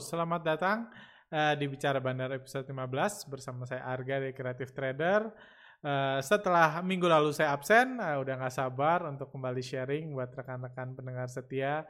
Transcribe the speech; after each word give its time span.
Selamat 0.00 0.40
datang 0.40 0.88
uh, 1.28 1.54
di 1.60 1.68
Bicara 1.68 2.00
Bandar 2.00 2.32
episode 2.32 2.64
15 2.64 3.28
bersama 3.28 3.68
saya 3.68 3.84
Arga 3.84 4.16
dari 4.16 4.32
Creative 4.32 4.72
Trader. 4.72 5.28
Uh, 5.84 6.16
setelah 6.24 6.80
minggu 6.80 7.04
lalu 7.04 7.36
saya 7.36 7.52
absen, 7.52 8.00
uh, 8.00 8.16
udah 8.16 8.40
nggak 8.40 8.54
sabar 8.56 9.04
untuk 9.04 9.28
kembali 9.28 9.60
sharing 9.60 10.08
buat 10.16 10.32
rekan-rekan 10.32 10.96
pendengar 10.96 11.28
setia 11.28 11.84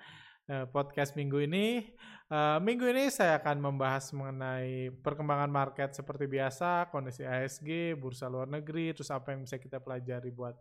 uh, 0.51 0.67
podcast 0.75 1.15
minggu 1.15 1.39
ini. 1.47 1.87
Uh, 2.27 2.59
minggu 2.59 2.83
ini 2.91 3.15
saya 3.15 3.39
akan 3.39 3.63
membahas 3.63 4.11
mengenai 4.11 4.91
perkembangan 5.07 5.51
market 5.51 5.95
seperti 5.95 6.27
biasa, 6.27 6.91
kondisi 6.91 7.23
ASG, 7.23 7.95
bursa 7.95 8.27
luar 8.27 8.51
negeri, 8.51 8.91
terus 8.91 9.15
apa 9.15 9.39
yang 9.39 9.47
bisa 9.47 9.55
kita 9.63 9.79
pelajari 9.79 10.35
buat 10.35 10.59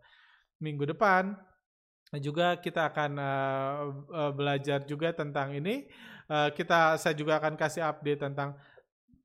minggu 0.62 0.86
depan. 0.86 1.34
Juga 2.18 2.58
kita 2.58 2.90
akan 2.90 3.12
belajar 4.34 4.82
juga 4.82 5.14
tentang 5.14 5.54
ini. 5.54 5.86
Uh, 6.30 6.54
kita 6.54 6.94
saya 6.94 7.10
juga 7.18 7.42
akan 7.42 7.58
kasih 7.58 7.82
update 7.82 8.22
tentang 8.22 8.54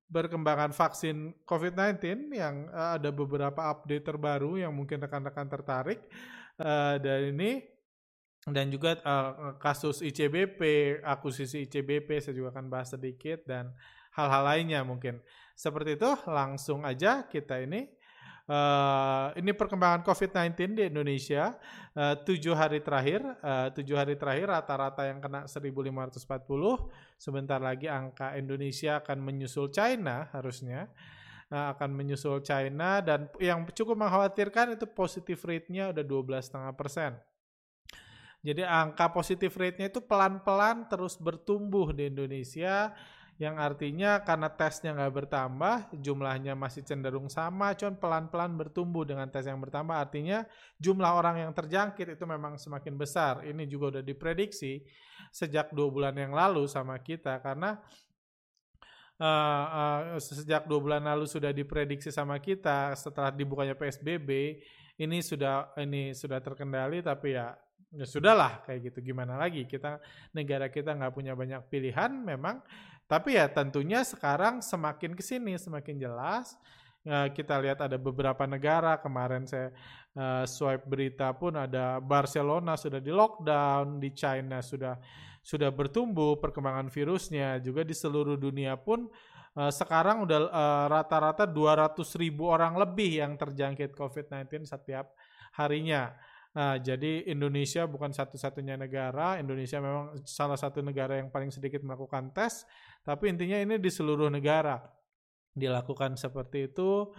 perkembangan 0.09 0.73
vaksin 0.73 1.37
COVID-19 1.45 2.33
yang 2.33 2.65
uh, 2.73 2.97
ada 2.97 3.13
beberapa 3.13 3.61
update 3.69 4.09
terbaru 4.09 4.57
yang 4.57 4.73
mungkin 4.73 4.97
rekan-rekan 5.05 5.45
tertarik 5.45 6.01
uh, 6.57 6.97
dari 6.97 7.29
ini 7.29 7.61
dan 8.45 8.69
juga 8.69 9.01
uh, 9.01 9.57
kasus 9.57 10.05
ICBP, 10.05 10.61
akuisisi 11.01 11.65
ICBP 11.65 12.21
saya 12.21 12.37
juga 12.37 12.53
akan 12.53 12.69
bahas 12.69 12.93
sedikit 12.93 13.41
dan 13.45 13.73
hal-hal 14.13 14.45
lainnya 14.45 14.81
mungkin. 14.85 15.17
Seperti 15.57 15.97
itu 15.97 16.09
langsung 16.29 16.85
aja 16.85 17.25
kita 17.25 17.61
ini 17.61 17.89
Uh, 18.45 19.33
ini 19.41 19.57
perkembangan 19.57 20.05
COVID-19 20.05 20.77
di 20.77 20.83
Indonesia 20.85 21.57
uh, 21.97 22.13
tujuh 22.13 22.53
hari 22.53 22.77
terakhir, 22.77 23.25
uh, 23.41 23.73
tujuh 23.73 23.97
hari 23.97 24.13
terakhir 24.21 24.53
rata-rata 24.53 25.01
yang 25.09 25.17
kena 25.17 25.49
1.540. 25.49 26.13
Sebentar 27.17 27.57
lagi 27.57 27.89
angka 27.89 28.37
Indonesia 28.37 29.01
akan 29.01 29.17
menyusul 29.25 29.73
China 29.73 30.29
harusnya 30.29 30.85
uh, 31.49 31.73
akan 31.73 31.89
menyusul 31.97 32.45
China 32.45 33.01
dan 33.01 33.33
yang 33.41 33.65
cukup 33.65 33.97
mengkhawatirkan 33.97 34.77
itu 34.77 34.85
positif 34.93 35.41
rate-nya 35.41 35.89
udah 35.89 36.05
12,5 36.05 36.69
persen. 36.77 37.17
Jadi 38.45 38.61
angka 38.61 39.09
positif 39.09 39.57
rate-nya 39.57 39.89
itu 39.89 40.05
pelan-pelan 40.05 40.85
terus 40.85 41.17
bertumbuh 41.17 41.89
di 41.89 42.13
Indonesia 42.13 42.93
yang 43.35 43.59
artinya 43.59 44.23
karena 44.23 44.47
tesnya 44.47 44.95
nggak 44.95 45.11
bertambah, 45.11 45.75
jumlahnya 45.99 46.55
masih 46.55 46.87
cenderung 46.87 47.27
sama, 47.27 47.75
cuman 47.75 47.99
pelan-pelan 47.99 48.55
bertumbuh 48.55 49.03
dengan 49.03 49.27
tes 49.27 49.43
yang 49.43 49.59
bertambah, 49.59 49.91
artinya 49.91 50.47
jumlah 50.79 51.11
orang 51.11 51.43
yang 51.43 51.51
terjangkit 51.51 52.15
itu 52.15 52.23
memang 52.23 52.55
semakin 52.55 52.95
besar. 52.95 53.43
Ini 53.43 53.67
juga 53.67 53.99
udah 53.99 54.03
diprediksi 54.07 54.87
sejak 55.35 55.75
dua 55.75 55.91
bulan 55.91 56.15
yang 56.15 56.31
lalu 56.31 56.63
sama 56.71 56.95
kita, 57.03 57.43
karena 57.43 57.75
uh, 59.19 60.15
uh, 60.15 60.19
sejak 60.23 60.63
dua 60.63 60.79
bulan 60.79 61.03
lalu 61.03 61.27
sudah 61.27 61.51
diprediksi 61.51 62.15
sama 62.15 62.39
kita 62.39 62.95
setelah 62.95 63.35
dibukanya 63.35 63.75
PSBB, 63.75 64.63
ini 64.95 65.19
sudah 65.19 65.75
ini 65.75 66.15
sudah 66.15 66.39
terkendali, 66.39 67.03
tapi 67.03 67.35
ya 67.35 67.51
ya 67.95 68.07
sudahlah 68.07 68.63
kayak 68.63 68.91
gitu. 68.91 69.11
Gimana 69.11 69.35
lagi? 69.35 69.67
Kita 69.67 69.99
negara 70.31 70.71
kita 70.71 70.95
nggak 70.95 71.11
punya 71.11 71.35
banyak 71.35 71.67
pilihan 71.67 72.11
memang 72.11 72.63
tapi 73.05 73.37
ya 73.37 73.45
tentunya 73.49 74.01
sekarang 74.01 74.65
semakin 74.65 75.13
ke 75.13 75.21
sini 75.21 75.57
semakin 75.57 75.95
jelas. 76.01 76.57
Kita 77.05 77.61
lihat 77.61 77.85
ada 77.85 78.01
beberapa 78.01 78.49
negara 78.49 78.97
kemarin 78.97 79.45
saya 79.45 79.69
swipe 80.49 80.89
berita 80.89 81.29
pun 81.37 81.53
ada 81.53 82.01
Barcelona 82.01 82.73
sudah 82.73 82.97
di 82.97 83.13
lockdown, 83.13 84.01
di 84.01 84.09
China 84.09 84.57
sudah 84.65 84.97
sudah 85.45 85.69
bertumbuh 85.69 86.41
perkembangan 86.41 86.89
virusnya, 86.89 87.61
juga 87.61 87.85
di 87.85 87.93
seluruh 87.93 88.41
dunia 88.41 88.73
pun 88.73 89.05
sekarang 89.55 90.27
udah 90.27 90.51
rata-rata 90.91 91.47
uh, 91.47 91.93
200 91.93 91.95
ribu 92.19 92.51
orang 92.51 92.75
lebih 92.75 93.23
yang 93.23 93.39
terjangkit 93.39 93.95
COVID-19 93.95 94.67
setiap 94.67 95.15
harinya. 95.55 96.11
Nah, 96.55 96.79
jadi 96.79 97.27
Indonesia 97.27 97.83
bukan 97.83 98.15
satu-satunya 98.15 98.79
negara. 98.79 99.35
Indonesia 99.35 99.75
memang 99.83 100.23
salah 100.23 100.55
satu 100.55 100.79
negara 100.79 101.19
yang 101.19 101.27
paling 101.27 101.51
sedikit 101.51 101.83
melakukan 101.83 102.31
tes, 102.31 102.63
tapi 103.03 103.27
intinya 103.27 103.59
ini 103.59 103.75
di 103.75 103.91
seluruh 103.91 104.31
negara 104.31 104.79
dilakukan 105.51 106.15
seperti 106.15 106.71
itu 106.71 107.11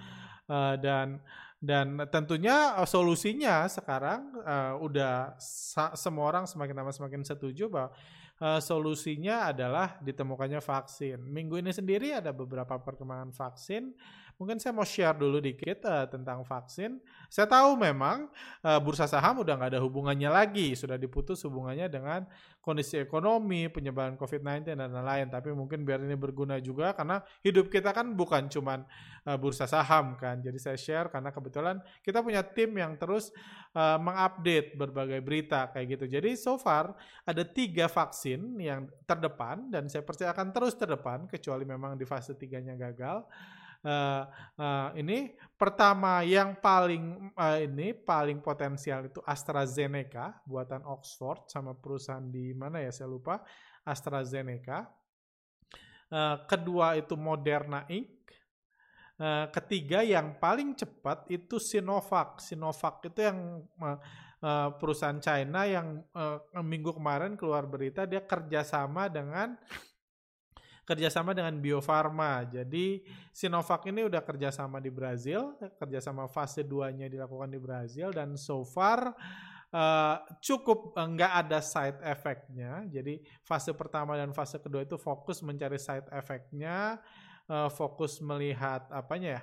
uh, 0.48 0.74
dan 0.80 1.20
dan 1.56 2.04
tentunya 2.12 2.80
solusinya 2.84 3.64
sekarang 3.68 4.28
uh, 4.44 4.76
udah 4.80 5.36
semua 5.96 6.32
orang 6.32 6.44
semakin 6.48 6.76
lama 6.76 6.92
semakin 6.92 7.20
setuju 7.24 7.68
bahwa 7.68 7.92
solusinya 8.60 9.48
adalah 9.48 9.96
ditemukannya 10.04 10.60
vaksin. 10.60 11.16
Minggu 11.24 11.56
ini 11.56 11.72
sendiri 11.72 12.12
ada 12.12 12.36
beberapa 12.36 12.76
perkembangan 12.76 13.32
vaksin 13.32 13.96
Mungkin 14.36 14.60
saya 14.60 14.76
mau 14.76 14.84
share 14.84 15.16
dulu 15.16 15.40
dikit 15.40 15.88
uh, 15.88 16.04
tentang 16.04 16.44
vaksin. 16.44 17.00
Saya 17.32 17.48
tahu 17.48 17.72
memang 17.80 18.28
uh, 18.60 18.76
bursa 18.84 19.08
saham 19.08 19.40
udah 19.40 19.56
nggak 19.56 19.70
ada 19.72 19.80
hubungannya 19.80 20.28
lagi, 20.28 20.76
sudah 20.76 21.00
diputus 21.00 21.40
hubungannya 21.48 21.88
dengan 21.88 22.28
kondisi 22.60 23.00
ekonomi, 23.00 23.72
penyebaran 23.72 24.20
COVID-19 24.20 24.76
dan 24.76 24.92
lain-lain. 24.92 25.32
Tapi 25.32 25.56
mungkin 25.56 25.88
biar 25.88 26.04
ini 26.04 26.20
berguna 26.20 26.60
juga 26.60 26.92
karena 26.92 27.24
hidup 27.40 27.72
kita 27.72 27.96
kan 27.96 28.12
bukan 28.12 28.52
cuman 28.52 28.84
uh, 29.24 29.40
bursa 29.40 29.64
saham 29.64 30.20
kan. 30.20 30.44
Jadi 30.44 30.60
saya 30.60 30.76
share 30.76 31.08
karena 31.08 31.32
kebetulan 31.32 31.80
kita 32.04 32.20
punya 32.20 32.44
tim 32.44 32.76
yang 32.76 32.92
terus 33.00 33.32
uh, 33.72 33.96
mengupdate 33.96 34.76
berbagai 34.76 35.24
berita 35.24 35.72
kayak 35.72 35.96
gitu. 35.96 36.04
Jadi 36.12 36.36
so 36.36 36.60
far 36.60 36.92
ada 37.24 37.40
tiga 37.40 37.88
vaksin 37.88 38.60
yang 38.60 38.84
terdepan 39.08 39.72
dan 39.72 39.88
saya 39.88 40.04
percaya 40.04 40.36
akan 40.36 40.52
terus 40.52 40.76
terdepan 40.76 41.24
kecuali 41.24 41.64
memang 41.64 41.96
di 41.96 42.04
fase 42.04 42.36
tiganya 42.36 42.76
gagal 42.76 43.24
uh, 43.86 44.22
uh, 44.58 44.88
ini 44.98 45.38
pertama 45.54 46.26
yang 46.26 46.58
paling 46.58 47.30
uh, 47.38 47.58
ini 47.62 47.94
paling 47.94 48.42
potensial 48.42 49.06
itu 49.06 49.22
AstraZeneca 49.22 50.42
buatan 50.42 50.82
Oxford 50.84 51.46
sama 51.46 51.72
perusahaan 51.78 52.26
di 52.26 52.50
mana 52.52 52.82
ya 52.82 52.90
saya 52.90 53.06
lupa 53.06 53.46
AstraZeneca. 53.86 54.90
Uh, 56.10 56.42
kedua 56.50 56.98
itu 56.98 57.14
Moderna 57.14 57.86
Inc. 57.86 58.14
Uh, 59.16 59.48
ketiga 59.48 60.04
yang 60.04 60.36
paling 60.36 60.76
cepat 60.76 61.24
itu 61.32 61.56
Sinovac. 61.56 62.42
Sinovac 62.42 63.00
itu 63.06 63.24
yang 63.24 63.64
uh, 63.80 63.96
uh, 64.44 64.68
perusahaan 64.76 65.16
China 65.22 65.64
yang 65.64 66.04
uh, 66.12 66.42
minggu 66.60 66.92
kemarin 66.92 67.38
keluar 67.38 67.64
berita 67.64 68.04
dia 68.04 68.20
kerjasama 68.20 69.08
dengan 69.08 69.56
kerjasama 70.86 71.34
dengan 71.34 71.58
Bio 71.58 71.82
Farma. 71.82 72.46
Jadi 72.46 73.02
Sinovac 73.34 73.82
ini 73.90 74.06
udah 74.06 74.22
kerjasama 74.22 74.78
di 74.78 74.88
Brazil, 74.94 75.58
kerjasama 75.58 76.30
fase 76.30 76.62
2-nya 76.62 77.10
dilakukan 77.10 77.50
di 77.50 77.58
Brazil 77.58 78.14
dan 78.14 78.38
so 78.38 78.62
far 78.62 79.10
uh, 79.74 80.16
cukup 80.38 80.94
eh, 80.94 81.08
nggak 81.10 81.32
uh, 81.34 81.40
ada 81.42 81.58
side 81.58 81.98
effect-nya. 82.06 82.86
Jadi 82.86 83.18
fase 83.42 83.74
pertama 83.74 84.14
dan 84.14 84.30
fase 84.30 84.62
kedua 84.62 84.86
itu 84.86 84.94
fokus 84.94 85.42
mencari 85.42 85.76
side 85.76 86.06
effect-nya, 86.14 87.02
uh, 87.50 87.66
fokus 87.66 88.22
melihat 88.22 88.86
apanya 88.94 89.42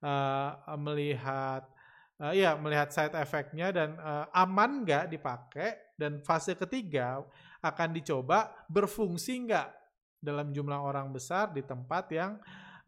uh, 0.00 0.74
melihat 0.80 1.68
uh, 2.16 2.32
ya 2.32 2.56
melihat 2.56 2.88
side 2.90 3.12
effect-nya 3.12 3.70
dan 3.70 3.92
uh, 4.00 4.24
aman 4.32 4.88
nggak 4.88 5.12
dipakai 5.12 5.94
dan 6.00 6.22
fase 6.24 6.56
ketiga 6.56 7.22
akan 7.60 7.92
dicoba 7.92 8.66
berfungsi 8.70 9.50
nggak 9.50 9.77
dalam 10.18 10.50
jumlah 10.50 10.78
orang 10.78 11.14
besar 11.14 11.54
di 11.54 11.62
tempat 11.62 12.10
yang 12.12 12.38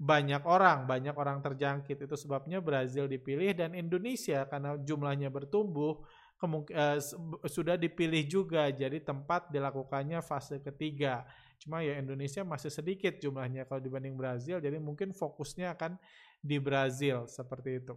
banyak 0.00 0.40
orang, 0.48 0.88
banyak 0.88 1.12
orang 1.12 1.44
terjangkit. 1.44 2.08
Itu 2.08 2.16
sebabnya 2.16 2.58
Brazil 2.64 3.04
dipilih 3.04 3.52
dan 3.52 3.76
Indonesia 3.76 4.48
karena 4.48 4.76
jumlahnya 4.80 5.28
bertumbuh 5.28 6.00
uh, 6.40 6.98
sudah 7.44 7.76
dipilih 7.76 8.24
juga 8.24 8.72
jadi 8.72 8.96
tempat 9.04 9.52
dilakukannya 9.52 10.24
fase 10.24 10.64
ketiga. 10.64 11.28
Cuma 11.60 11.84
ya 11.84 12.00
Indonesia 12.00 12.40
masih 12.40 12.72
sedikit 12.72 13.20
jumlahnya 13.20 13.68
kalau 13.68 13.84
dibanding 13.84 14.16
Brazil, 14.16 14.56
jadi 14.64 14.80
mungkin 14.80 15.12
fokusnya 15.12 15.76
akan 15.76 16.00
di 16.40 16.56
Brazil 16.56 17.28
seperti 17.28 17.84
itu. 17.84 17.94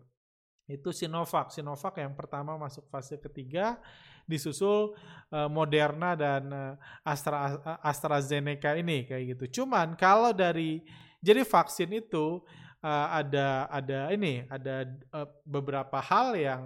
Itu 0.67 0.95
Sinovac. 0.95 1.51
Sinovac 1.51 1.99
yang 1.99 2.15
pertama 2.15 2.55
masuk 2.55 2.87
fase 2.87 3.19
ketiga 3.19 3.77
disusul 4.23 4.95
uh, 5.31 5.51
Moderna 5.51 6.15
dan 6.15 6.43
uh, 6.47 6.73
Astra 7.03 7.59
AstraZeneca 7.83 8.71
ini 8.79 9.03
kayak 9.03 9.35
gitu. 9.35 9.63
Cuman 9.63 9.99
kalau 9.99 10.31
dari 10.31 10.79
jadi 11.19 11.43
vaksin 11.43 11.91
itu 11.91 12.39
uh, 12.83 13.07
ada 13.11 13.67
ada 13.67 13.99
ini 14.15 14.47
ada 14.47 14.87
uh, 15.11 15.27
beberapa 15.43 15.99
hal 15.99 16.35
yang 16.35 16.63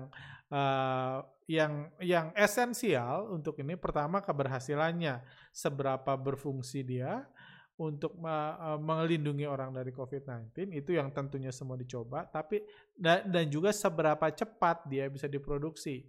uh, 0.53 1.25
yang 1.47 1.87
yang 2.03 2.27
esensial 2.35 3.31
untuk 3.31 3.55
ini 3.63 3.79
pertama 3.79 4.19
keberhasilannya 4.19 5.23
seberapa 5.55 6.13
berfungsi 6.19 6.83
dia 6.83 7.23
untuk 7.77 8.17
melindungi 8.81 9.45
orang 9.45 9.69
dari 9.69 9.93
COVID-19 9.93 10.73
itu 10.73 10.97
yang 10.97 11.13
tentunya 11.13 11.53
semua 11.53 11.77
dicoba 11.77 12.25
tapi 12.25 12.65
dan, 12.97 13.29
dan 13.29 13.45
juga 13.53 13.69
seberapa 13.69 14.33
cepat 14.33 14.89
dia 14.89 15.05
bisa 15.13 15.29
diproduksi 15.29 16.01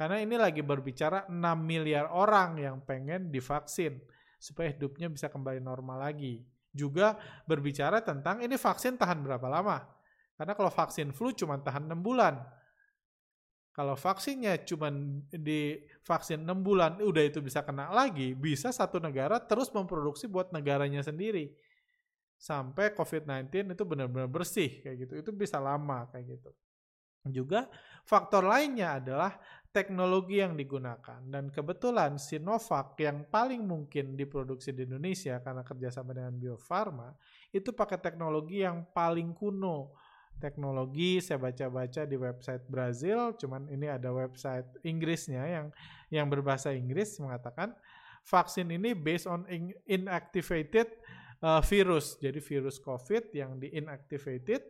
karena 0.00 0.16
ini 0.16 0.40
lagi 0.40 0.64
berbicara 0.64 1.28
6 1.28 1.36
miliar 1.60 2.08
orang 2.08 2.56
yang 2.56 2.80
pengen 2.80 3.28
divaksin 3.28 4.00
supaya 4.40 4.72
hidupnya 4.72 5.12
bisa 5.12 5.28
kembali 5.28 5.60
normal 5.60 6.00
lagi. 6.00 6.40
Juga 6.72 7.20
berbicara 7.44 8.00
tentang 8.00 8.40
ini 8.40 8.56
vaksin 8.56 8.96
tahan 8.96 9.20
berapa 9.20 9.44
lama. 9.44 9.84
Karena 10.40 10.56
kalau 10.56 10.72
vaksin 10.72 11.12
flu 11.12 11.36
cuma 11.36 11.60
tahan 11.60 11.84
6 11.84 12.00
bulan. 12.00 12.40
Kalau 13.80 13.96
vaksinnya 13.96 14.60
cuma 14.68 14.92
di 15.32 15.80
vaksin 16.04 16.44
6 16.44 16.52
bulan 16.60 17.00
udah 17.00 17.24
itu 17.24 17.40
bisa 17.40 17.64
kena 17.64 17.88
lagi, 17.88 18.36
bisa 18.36 18.68
satu 18.68 19.00
negara 19.00 19.40
terus 19.40 19.72
memproduksi 19.72 20.28
buat 20.28 20.52
negaranya 20.52 21.00
sendiri. 21.00 21.56
Sampai 22.36 22.92
COVID-19 22.92 23.72
itu 23.72 23.84
benar-benar 23.88 24.28
bersih 24.28 24.84
kayak 24.84 25.08
gitu. 25.08 25.12
Itu 25.24 25.30
bisa 25.32 25.56
lama 25.56 26.04
kayak 26.12 26.28
gitu. 26.28 26.52
Juga 27.32 27.72
faktor 28.04 28.44
lainnya 28.44 29.00
adalah 29.00 29.40
teknologi 29.72 30.44
yang 30.44 30.60
digunakan. 30.60 31.24
Dan 31.24 31.48
kebetulan 31.48 32.20
Sinovac 32.20 33.00
yang 33.00 33.32
paling 33.32 33.64
mungkin 33.64 34.12
diproduksi 34.12 34.76
di 34.76 34.84
Indonesia 34.84 35.40
karena 35.40 35.64
kerjasama 35.64 36.12
dengan 36.12 36.36
Bio 36.36 36.60
Farma, 36.60 37.16
itu 37.48 37.72
pakai 37.72 37.96
teknologi 37.96 38.60
yang 38.60 38.84
paling 38.92 39.32
kuno. 39.32 39.96
Teknologi 40.40 41.20
saya 41.20 41.36
baca-baca 41.36 42.08
di 42.08 42.16
website 42.16 42.64
Brazil, 42.64 43.36
cuman 43.36 43.68
ini 43.68 43.92
ada 43.92 44.08
website 44.08 44.66
Inggrisnya 44.82 45.44
yang 45.44 45.66
yang 46.08 46.26
berbahasa 46.32 46.72
Inggris 46.72 47.20
mengatakan 47.20 47.76
vaksin 48.24 48.72
ini 48.72 48.96
based 48.96 49.28
on 49.28 49.44
inactivated 49.84 50.88
uh, 51.44 51.60
virus. 51.60 52.16
Jadi 52.16 52.40
virus 52.40 52.80
COVID 52.80 53.36
yang 53.36 53.60
di 53.60 53.68
inactivated 53.76 54.64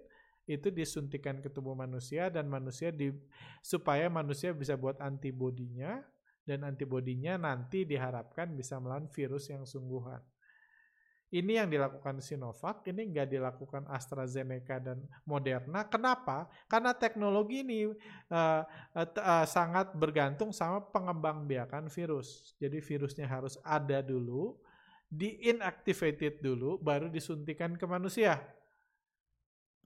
itu 0.50 0.68
disuntikan 0.74 1.38
ke 1.38 1.46
tubuh 1.46 1.78
manusia 1.78 2.26
dan 2.26 2.50
manusia 2.50 2.90
di 2.90 3.14
supaya 3.62 4.10
manusia 4.10 4.50
bisa 4.50 4.74
buat 4.74 4.98
antibodinya 4.98 6.02
dan 6.42 6.66
antibodinya 6.66 7.38
nanti 7.38 7.86
diharapkan 7.86 8.58
bisa 8.58 8.82
melawan 8.82 9.06
virus 9.06 9.46
yang 9.46 9.62
sungguhan. 9.62 10.18
Ini 11.30 11.62
yang 11.62 11.70
dilakukan 11.70 12.18
Sinovac, 12.18 12.82
ini 12.90 13.06
nggak 13.14 13.30
dilakukan 13.30 13.86
AstraZeneca 13.86 14.82
dan 14.82 14.98
Moderna. 15.22 15.86
Kenapa? 15.86 16.50
Karena 16.66 16.90
teknologi 16.90 17.62
ini 17.62 17.86
uh, 17.86 17.94
uh, 18.34 18.62
uh, 18.98 19.46
sangat 19.46 19.94
bergantung 19.94 20.50
sama 20.50 20.82
pengembang 20.90 21.46
biakan 21.46 21.86
virus. 21.86 22.58
Jadi 22.58 22.82
virusnya 22.82 23.30
harus 23.30 23.54
ada 23.62 24.02
dulu, 24.02 24.58
di 25.06 25.38
inactivated 25.46 26.42
dulu, 26.42 26.82
baru 26.82 27.06
disuntikan 27.06 27.78
ke 27.78 27.86
manusia. 27.86 28.42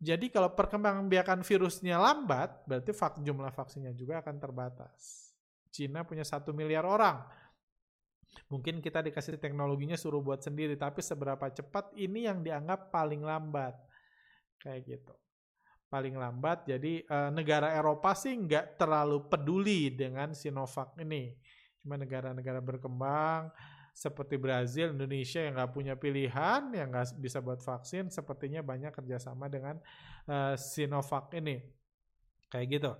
Jadi 0.00 0.32
kalau 0.32 0.52
perkembangan 0.52 1.08
biakan 1.12 1.40
virusnya 1.44 2.00
lambat, 2.00 2.64
berarti 2.64 2.92
jumlah 3.20 3.52
vaksinnya 3.52 3.92
juga 3.92 4.24
akan 4.24 4.36
terbatas. 4.40 5.28
Cina 5.68 6.08
punya 6.08 6.24
satu 6.24 6.56
miliar 6.56 6.88
orang. 6.88 7.24
Mungkin 8.54 8.78
kita 8.78 9.02
dikasih 9.02 9.42
teknologinya 9.42 9.98
suruh 9.98 10.22
buat 10.22 10.38
sendiri, 10.38 10.78
tapi 10.78 11.02
seberapa 11.02 11.50
cepat 11.50 11.90
ini 11.98 12.30
yang 12.30 12.38
dianggap 12.46 12.94
paling 12.94 13.26
lambat. 13.26 13.74
Kayak 14.62 14.80
gitu. 14.86 15.14
Paling 15.90 16.14
lambat, 16.14 16.70
jadi 16.70 17.02
e, 17.02 17.16
negara 17.34 17.74
Eropa 17.74 18.14
sih 18.14 18.30
nggak 18.30 18.78
terlalu 18.78 19.26
peduli 19.26 19.90
dengan 19.90 20.30
Sinovac 20.30 20.94
ini. 21.02 21.34
Cuma 21.82 21.98
negara-negara 21.98 22.62
berkembang, 22.62 23.50
seperti 23.94 24.34
Brazil, 24.34 24.90
Indonesia 24.90 25.38
yang 25.38 25.54
nggak 25.54 25.70
punya 25.70 25.94
pilihan, 25.94 26.70
yang 26.74 26.90
nggak 26.90 27.14
bisa 27.18 27.38
buat 27.38 27.62
vaksin, 27.62 28.10
sepertinya 28.10 28.58
banyak 28.58 28.90
kerjasama 28.90 29.46
dengan 29.46 29.78
uh, 30.26 30.58
Sinovac 30.58 31.30
ini, 31.38 31.62
kayak 32.50 32.66
gitu. 32.74 32.92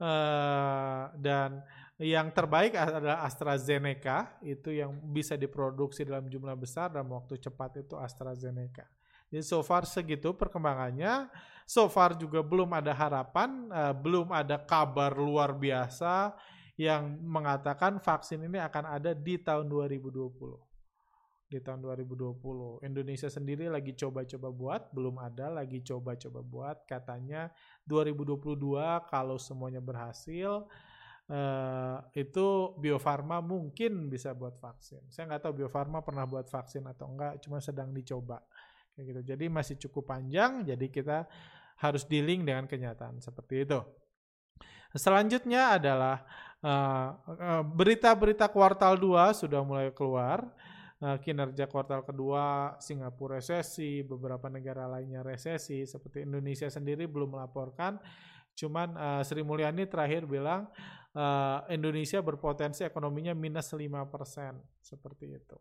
Uh, 0.00 1.12
dan 1.20 1.60
yang 2.00 2.32
terbaik 2.32 2.72
adalah 2.72 3.20
AstraZeneca, 3.28 4.40
itu 4.40 4.72
yang 4.72 4.96
bisa 5.12 5.36
diproduksi 5.36 6.08
dalam 6.08 6.24
jumlah 6.24 6.56
besar 6.56 6.88
dalam 6.88 7.12
waktu 7.12 7.36
cepat 7.36 7.84
itu 7.84 8.00
AstraZeneca. 8.00 8.88
Jadi 9.28 9.44
so 9.44 9.60
far 9.60 9.84
segitu 9.84 10.32
perkembangannya. 10.32 11.28
So 11.68 11.86
far 11.86 12.16
juga 12.16 12.40
belum 12.40 12.72
ada 12.72 12.96
harapan, 12.96 13.68
uh, 13.68 13.94
belum 13.94 14.32
ada 14.32 14.56
kabar 14.58 15.12
luar 15.14 15.52
biasa 15.54 16.34
yang 16.80 17.20
mengatakan 17.20 18.00
vaksin 18.00 18.40
ini 18.48 18.56
akan 18.56 18.96
ada 18.96 19.12
di 19.12 19.36
tahun 19.36 19.68
2020. 19.68 20.69
Di 21.50 21.58
tahun 21.58 21.82
2020. 21.82 22.86
Indonesia 22.86 23.26
sendiri 23.26 23.66
lagi 23.66 23.90
coba-coba 23.98 24.48
buat, 24.54 24.82
belum 24.94 25.18
ada, 25.18 25.50
lagi 25.50 25.82
coba-coba 25.82 26.40
buat. 26.46 26.76
Katanya 26.86 27.50
2022 27.84 28.54
kalau 29.10 29.36
semuanya 29.36 29.82
berhasil, 29.82 30.66
Uh, 31.30 32.02
itu 32.18 32.74
Bio 32.82 32.98
Farma 32.98 33.38
mungkin 33.38 34.10
bisa 34.10 34.34
buat 34.34 34.58
vaksin. 34.58 34.98
Saya 35.14 35.30
nggak 35.30 35.46
tahu 35.46 35.62
Bio 35.62 35.70
Farma 35.70 36.02
pernah 36.02 36.26
buat 36.26 36.50
vaksin 36.50 36.82
atau 36.90 37.06
enggak, 37.06 37.38
cuma 37.46 37.62
sedang 37.62 37.94
dicoba. 37.94 38.42
Kayak 38.98 39.04
gitu. 39.14 39.20
Jadi 39.30 39.44
masih 39.46 39.78
cukup 39.78 40.10
panjang, 40.10 40.66
jadi 40.66 40.90
kita 40.90 41.30
harus 41.78 42.02
dealing 42.10 42.42
dengan 42.42 42.66
kenyataan 42.66 43.22
seperti 43.22 43.62
itu. 43.62 43.78
Selanjutnya 44.90 45.78
adalah 45.78 46.26
Eh, 46.60 47.08
eh, 47.40 47.62
berita-berita 47.64 48.44
uh, 48.44 48.48
uh, 48.48 48.52
kuartal 48.52 49.00
2 49.00 49.32
sudah 49.32 49.64
mulai 49.64 49.88
keluar. 49.96 50.44
Uh, 51.00 51.16
kinerja 51.16 51.64
kuartal 51.64 52.04
kedua 52.04 52.76
Singapura 52.76 53.40
resesi, 53.40 54.04
beberapa 54.04 54.52
negara 54.52 54.84
lainnya 54.84 55.24
resesi, 55.24 55.88
seperti 55.88 56.28
Indonesia 56.28 56.68
sendiri 56.68 57.08
belum 57.08 57.40
melaporkan. 57.40 57.96
Cuman 58.52 58.92
uh, 59.00 59.22
Sri 59.24 59.40
Mulyani 59.40 59.88
terakhir 59.88 60.28
bilang 60.28 60.68
uh, 61.16 61.64
Indonesia 61.72 62.20
berpotensi 62.20 62.84
ekonominya 62.84 63.32
minus 63.32 63.72
5%, 63.72 63.80
seperti 64.84 65.40
itu 65.40 65.56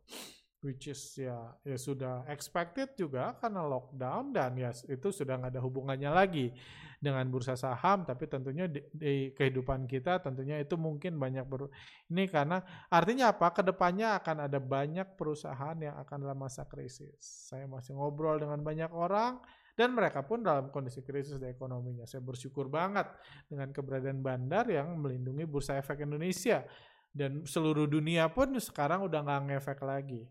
which 0.59 0.91
is 0.91 0.99
ya 1.15 1.55
ya 1.63 1.79
sudah 1.79 2.27
expected 2.27 2.91
juga 2.99 3.31
karena 3.39 3.63
lockdown 3.63 4.35
dan 4.35 4.59
ya 4.59 4.75
itu 4.91 5.07
sudah 5.07 5.39
nggak 5.39 5.55
ada 5.55 5.63
hubungannya 5.63 6.11
lagi 6.11 6.51
dengan 6.99 7.23
bursa 7.31 7.55
saham. 7.55 8.03
Tapi 8.03 8.27
tentunya 8.27 8.67
di, 8.67 8.83
di 8.91 9.31
kehidupan 9.31 9.87
kita 9.87 10.19
tentunya 10.19 10.59
itu 10.59 10.75
mungkin 10.75 11.15
banyak 11.15 11.47
ber 11.47 11.71
ini 12.11 12.27
karena 12.27 12.59
artinya 12.91 13.31
apa? 13.31 13.55
Ke 13.55 13.63
depannya 13.63 14.19
akan 14.19 14.51
ada 14.51 14.59
banyak 14.59 15.15
perusahaan 15.15 15.79
yang 15.79 15.95
akan 15.95 16.27
dalam 16.27 16.37
masa 16.37 16.67
krisis. 16.67 17.47
Saya 17.47 17.63
masih 17.63 17.95
ngobrol 17.95 18.43
dengan 18.43 18.59
banyak 18.59 18.91
orang 18.91 19.39
dan 19.79 19.95
mereka 19.95 20.27
pun 20.27 20.43
dalam 20.43 20.67
kondisi 20.75 20.99
krisis 20.99 21.39
di 21.39 21.47
ekonominya. 21.47 22.03
Saya 22.03 22.19
bersyukur 22.19 22.67
banget 22.67 23.07
dengan 23.47 23.71
keberadaan 23.71 24.19
bandar 24.19 24.67
yang 24.67 24.91
melindungi 24.99 25.47
bursa 25.47 25.79
efek 25.79 26.03
Indonesia. 26.03 26.67
Dan 27.09 27.41
seluruh 27.41 27.89
dunia 27.89 28.29
pun 28.29 28.53
sekarang 28.59 29.01
udah 29.07 29.25
nggak 29.25 29.41
ngefek 29.49 29.81
lagi 29.81 30.29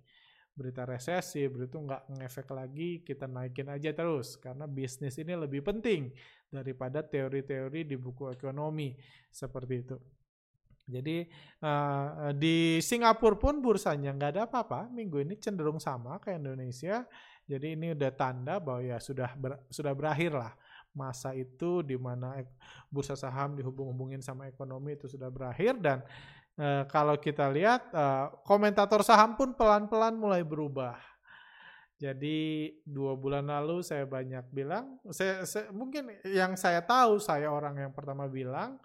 berita 0.58 0.82
resesi, 0.82 1.46
berita 1.46 1.78
nggak 1.78 2.02
ngefek 2.18 2.50
lagi, 2.50 3.06
kita 3.06 3.30
naikin 3.30 3.70
aja 3.70 3.94
terus. 3.94 4.34
Karena 4.34 4.66
bisnis 4.66 5.14
ini 5.22 5.38
lebih 5.38 5.62
penting 5.62 6.10
daripada 6.50 7.06
teori-teori 7.06 7.86
di 7.86 7.94
buku 7.94 8.34
ekonomi 8.34 8.98
seperti 9.30 9.74
itu. 9.78 9.96
Jadi 10.88 11.28
uh, 11.62 12.32
di 12.32 12.80
Singapura 12.80 13.36
pun 13.36 13.60
bursanya 13.60 14.10
nggak 14.10 14.30
ada 14.34 14.42
apa-apa, 14.48 14.90
minggu 14.90 15.22
ini 15.22 15.38
cenderung 15.38 15.78
sama 15.78 16.18
kayak 16.18 16.42
Indonesia. 16.42 17.06
Jadi 17.44 17.76
ini 17.78 17.92
udah 17.94 18.12
tanda 18.12 18.58
bahwa 18.58 18.82
ya 18.82 18.98
sudah 18.98 19.30
ber, 19.36 19.62
sudah 19.70 19.92
berakhir 19.92 20.34
lah 20.34 20.52
masa 20.96 21.36
itu 21.36 21.84
di 21.84 21.94
mana 21.94 22.42
bursa 22.88 23.14
saham 23.14 23.54
dihubung-hubungin 23.54 24.24
sama 24.24 24.48
ekonomi 24.48 24.96
itu 24.96 25.06
sudah 25.06 25.28
berakhir 25.28 25.76
dan 25.78 26.02
Uh, 26.58 26.82
kalau 26.90 27.14
kita 27.14 27.46
lihat 27.54 27.86
uh, 27.94 28.34
komentator 28.42 29.06
saham 29.06 29.38
pun 29.38 29.54
pelan-pelan 29.54 30.18
mulai 30.18 30.42
berubah. 30.42 30.98
Jadi 31.98 32.78
dua 32.82 33.14
bulan 33.14 33.46
lalu 33.46 33.82
saya 33.82 34.06
banyak 34.06 34.42
bilang, 34.54 34.98
saya, 35.10 35.42
saya 35.46 35.70
mungkin 35.74 36.18
yang 36.26 36.58
saya 36.58 36.82
tahu 36.82 37.18
saya 37.22 37.50
orang 37.50 37.78
yang 37.78 37.92
pertama 37.94 38.26
bilang 38.26 38.78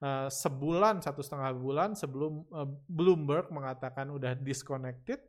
uh, 0.00 0.28
sebulan 0.28 1.04
satu 1.04 1.20
setengah 1.20 1.52
bulan 1.52 1.92
sebelum 1.92 2.44
uh, 2.52 2.68
Bloomberg 2.88 3.52
mengatakan 3.52 4.08
udah 4.08 4.36
disconnected, 4.40 5.20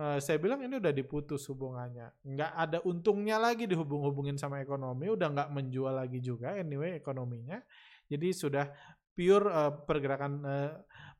uh, 0.00 0.16
saya 0.20 0.40
bilang 0.40 0.64
ini 0.64 0.80
udah 0.80 0.92
diputus 0.92 1.44
hubungannya, 1.52 2.08
nggak 2.24 2.52
ada 2.52 2.78
untungnya 2.88 3.36
lagi 3.36 3.68
dihubung-hubungin 3.68 4.40
sama 4.40 4.64
ekonomi, 4.64 5.12
udah 5.12 5.36
nggak 5.36 5.50
menjual 5.52 5.92
lagi 5.92 6.20
juga 6.24 6.56
anyway 6.56 6.96
ekonominya, 6.96 7.60
jadi 8.08 8.32
sudah 8.32 8.72
pure 9.12 9.46
uh, 9.52 9.84
pergerakan 9.84 10.32
uh, 10.48 10.72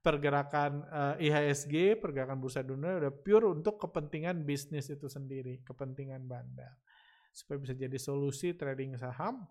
pergerakan 0.05 0.85
uh, 0.93 1.15
IHSG, 1.17 1.97
pergerakan 1.97 2.37
bursa 2.37 2.61
dunia 2.61 3.01
udah 3.01 3.09
pure 3.09 3.49
untuk 3.49 3.81
kepentingan 3.81 4.45
bisnis 4.45 4.93
itu 4.93 5.09
sendiri, 5.09 5.65
kepentingan 5.65 6.29
bandar. 6.29 6.77
Supaya 7.33 7.57
bisa 7.65 7.73
jadi 7.73 7.97
solusi 7.97 8.53
trading 8.53 9.01
saham. 9.01 9.49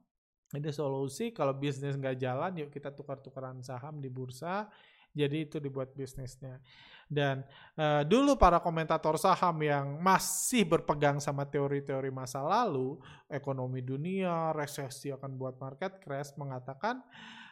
Ini 0.53 0.69
solusi 0.69 1.33
kalau 1.33 1.57
bisnis 1.57 1.97
nggak 1.97 2.21
jalan, 2.21 2.53
yuk 2.61 2.69
kita 2.69 2.93
tukar-tukaran 2.93 3.65
saham 3.65 3.97
di 3.97 4.13
bursa. 4.13 4.69
Jadi 5.13 5.49
itu 5.49 5.57
dibuat 5.57 5.93
bisnisnya. 5.97 6.61
Dan 7.09 7.45
uh, 7.77 8.01
dulu 8.05 8.37
para 8.37 8.61
komentator 8.61 9.17
saham 9.17 9.57
yang 9.61 10.01
masih 10.01 10.65
berpegang 10.65 11.17
sama 11.17 11.45
teori-teori 11.49 12.09
masa 12.13 12.41
lalu, 12.41 12.97
ekonomi 13.29 13.81
dunia, 13.81 14.53
resesi 14.53 15.09
akan 15.13 15.33
buat 15.37 15.57
market 15.57 16.01
crash, 16.01 16.33
mengatakan 16.37 17.01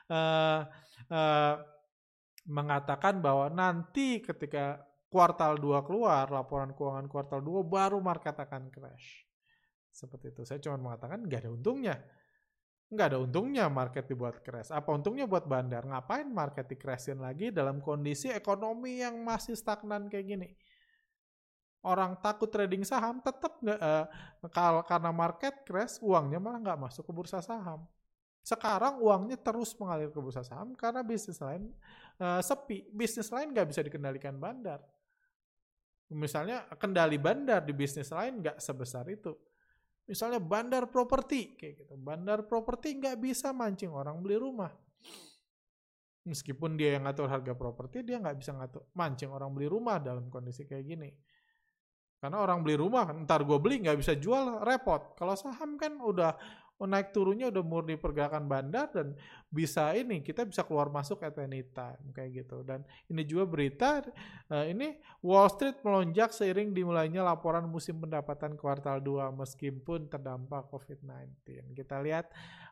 uh, 0.09 0.65
uh, 1.09 1.55
mengatakan 2.47 3.21
bahwa 3.21 3.49
nanti 3.53 4.21
ketika 4.21 4.81
kuartal 5.11 5.59
2 5.59 5.85
keluar, 5.85 6.31
laporan 6.31 6.71
keuangan 6.71 7.05
kuartal 7.11 7.43
2 7.43 7.67
baru 7.67 7.99
market 7.99 8.33
akan 8.33 8.71
crash. 8.71 9.27
Seperti 9.91 10.31
itu. 10.31 10.41
Saya 10.47 10.63
cuma 10.63 10.79
mengatakan 10.79 11.27
nggak 11.27 11.45
ada 11.45 11.51
untungnya. 11.51 11.95
Nggak 12.91 13.07
ada 13.11 13.19
untungnya 13.19 13.65
market 13.67 14.07
dibuat 14.07 14.39
crash. 14.39 14.71
Apa 14.71 14.95
untungnya 14.95 15.27
buat 15.27 15.43
bandar? 15.45 15.83
Ngapain 15.83 16.27
market 16.31 16.71
di 16.71 16.79
crashin 16.79 17.19
lagi 17.19 17.51
dalam 17.51 17.83
kondisi 17.83 18.31
ekonomi 18.31 19.03
yang 19.03 19.19
masih 19.19 19.55
stagnan 19.55 20.07
kayak 20.07 20.25
gini? 20.25 20.49
Orang 21.81 22.23
takut 22.23 22.47
trading 22.47 22.85
saham 22.87 23.19
tetap 23.19 23.57
nggak 23.59 23.79
uh, 23.81 24.83
karena 24.85 25.11
market 25.11 25.65
crash 25.67 25.99
uangnya 25.99 26.39
malah 26.39 26.59
nggak 26.61 26.79
masuk 26.87 27.03
ke 27.03 27.11
bursa 27.11 27.43
saham. 27.43 27.83
Sekarang 28.41 28.97
uangnya 28.97 29.37
terus 29.37 29.77
mengalir 29.77 30.09
ke 30.09 30.17
bursa 30.17 30.41
saham 30.41 30.73
karena 30.73 31.05
bisnis 31.05 31.37
lain 31.37 31.69
uh, 32.17 32.41
sepi. 32.41 32.89
Bisnis 32.89 33.29
lain 33.29 33.53
nggak 33.53 33.69
bisa 33.69 33.81
dikendalikan 33.85 34.37
bandar. 34.41 34.81
Misalnya 36.11 36.67
kendali 36.75 37.15
bandar 37.15 37.63
di 37.63 37.71
bisnis 37.71 38.11
lain 38.11 38.41
nggak 38.41 38.57
sebesar 38.59 39.07
itu. 39.07 39.31
Misalnya 40.09 40.41
bandar 40.43 40.89
properti 40.91 41.55
kayak 41.55 41.85
gitu. 41.85 41.93
Bandar 41.95 42.43
properti 42.43 42.97
nggak 42.97 43.15
bisa 43.21 43.53
mancing 43.55 43.93
orang 43.93 44.19
beli 44.19 44.35
rumah. 44.35 44.73
Meskipun 46.21 46.77
dia 46.77 46.99
yang 46.99 47.09
ngatur 47.09 47.25
harga 47.25 47.57
properti, 47.57 48.05
dia 48.05 48.21
nggak 48.21 48.37
bisa 48.37 48.53
ngatur 48.53 48.85
mancing 48.93 49.33
orang 49.33 49.49
beli 49.57 49.65
rumah 49.65 49.97
dalam 49.97 50.29
kondisi 50.29 50.69
kayak 50.69 50.85
gini. 50.85 51.09
Karena 52.21 52.37
orang 52.37 52.61
beli 52.61 52.77
rumah, 52.77 53.09
ntar 53.25 53.41
gue 53.41 53.57
beli 53.57 53.81
nggak 53.81 53.97
bisa 53.97 54.13
jual, 54.13 54.61
repot. 54.61 55.17
Kalau 55.17 55.33
saham 55.33 55.73
kan 55.81 55.97
udah 55.97 56.37
naik 56.85 57.13
turunnya 57.13 57.53
udah 57.53 57.63
murni 57.65 57.95
pergerakan 57.97 58.45
bandar 58.49 58.89
dan 58.89 59.13
bisa 59.51 59.93
ini 59.93 60.23
kita 60.25 60.47
bisa 60.47 60.65
keluar 60.65 60.89
masuk 60.89 61.21
at 61.21 61.37
any 61.37 61.61
time 61.69 62.01
kayak 62.15 62.43
gitu 62.45 62.65
dan 62.65 62.81
ini 63.09 63.21
juga 63.25 63.45
berita 63.45 64.05
uh, 64.49 64.65
ini 64.65 64.97
Wall 65.21 65.49
Street 65.53 65.81
melonjak 65.85 66.33
seiring 66.33 66.73
dimulainya 66.73 67.21
laporan 67.21 67.67
musim 67.69 68.01
pendapatan 68.01 68.57
kuartal 68.57 69.03
2 69.03 69.29
meskipun 69.35 70.09
terdampak 70.09 70.69
COVID-19 70.73 71.75
kita 71.77 72.01
lihat 72.01 72.29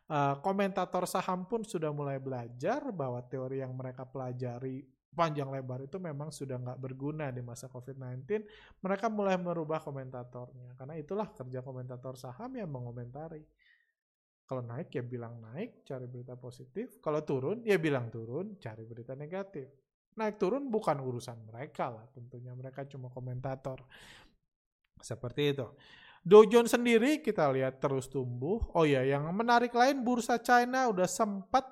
uh, 0.09 0.37
komentator 0.41 1.05
saham 1.05 1.45
pun 1.45 1.61
sudah 1.61 1.93
mulai 1.93 2.17
belajar 2.17 2.89
bahwa 2.89 3.21
teori 3.25 3.61
yang 3.61 3.73
mereka 3.77 4.07
pelajari 4.07 4.99
panjang 5.09 5.49
lebar 5.49 5.83
itu 5.83 5.97
memang 5.97 6.29
sudah 6.29 6.55
nggak 6.55 6.79
berguna 6.79 7.33
di 7.33 7.41
masa 7.41 7.67
COVID-19, 7.67 8.45
mereka 8.79 9.09
mulai 9.09 9.35
merubah 9.35 9.81
komentatornya. 9.81 10.77
Karena 10.77 10.95
itulah 10.95 11.27
kerja 11.33 11.59
komentator 11.65 12.15
saham 12.15 12.53
yang 12.55 12.69
mengomentari. 12.69 13.43
Kalau 14.49 14.65
naik 14.65 14.89
ya 14.89 15.05
bilang 15.05 15.37
naik, 15.37 15.85
cari 15.85 16.09
berita 16.09 16.33
positif. 16.33 16.97
Kalau 17.05 17.21
turun 17.21 17.61
ya 17.61 17.77
bilang 17.77 18.09
turun, 18.09 18.57
cari 18.57 18.81
berita 18.81 19.13
negatif. 19.13 19.69
Naik 20.17 20.41
turun 20.41 20.73
bukan 20.73 20.97
urusan 20.97 21.45
mereka 21.45 21.93
lah, 21.93 22.09
tentunya 22.09 22.49
mereka 22.57 22.81
cuma 22.89 23.13
komentator. 23.13 23.77
Seperti 24.97 25.53
itu. 25.53 25.69
Dow 26.25 26.49
Jones 26.49 26.73
sendiri 26.73 27.21
kita 27.21 27.45
lihat 27.53 27.77
terus 27.77 28.09
tumbuh. 28.09 28.57
Oh 28.73 28.89
ya, 28.89 29.05
yang 29.05 29.29
menarik 29.37 29.69
lain 29.69 30.01
bursa 30.01 30.41
China 30.41 30.89
udah 30.89 31.05
sempat 31.05 31.69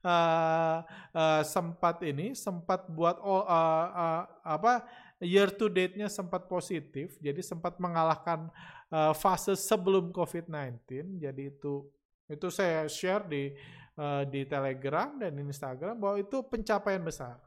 uh, 0.00 0.80
uh, 1.12 1.42
sempat 1.44 2.00
ini 2.08 2.32
sempat 2.32 2.88
buat 2.88 3.20
uh, 3.20 3.44
uh, 3.44 4.22
apa 4.48 4.88
year 5.20 5.52
to 5.52 5.68
date-nya 5.68 6.08
sempat 6.08 6.48
positif, 6.48 7.20
jadi 7.20 7.44
sempat 7.44 7.76
mengalahkan 7.76 8.48
uh, 8.88 9.12
fase 9.12 9.56
sebelum 9.60 10.08
COVID-19. 10.08 11.20
Jadi 11.20 11.52
itu 11.52 11.84
itu 12.28 12.48
saya 12.48 12.88
share 12.88 13.24
di 13.28 13.52
uh, 13.98 14.22
di 14.26 14.46
Telegram 14.48 15.14
dan 15.18 15.36
Instagram 15.38 15.98
bahwa 15.98 16.16
itu 16.20 16.40
pencapaian 16.46 17.02
besar. 17.02 17.38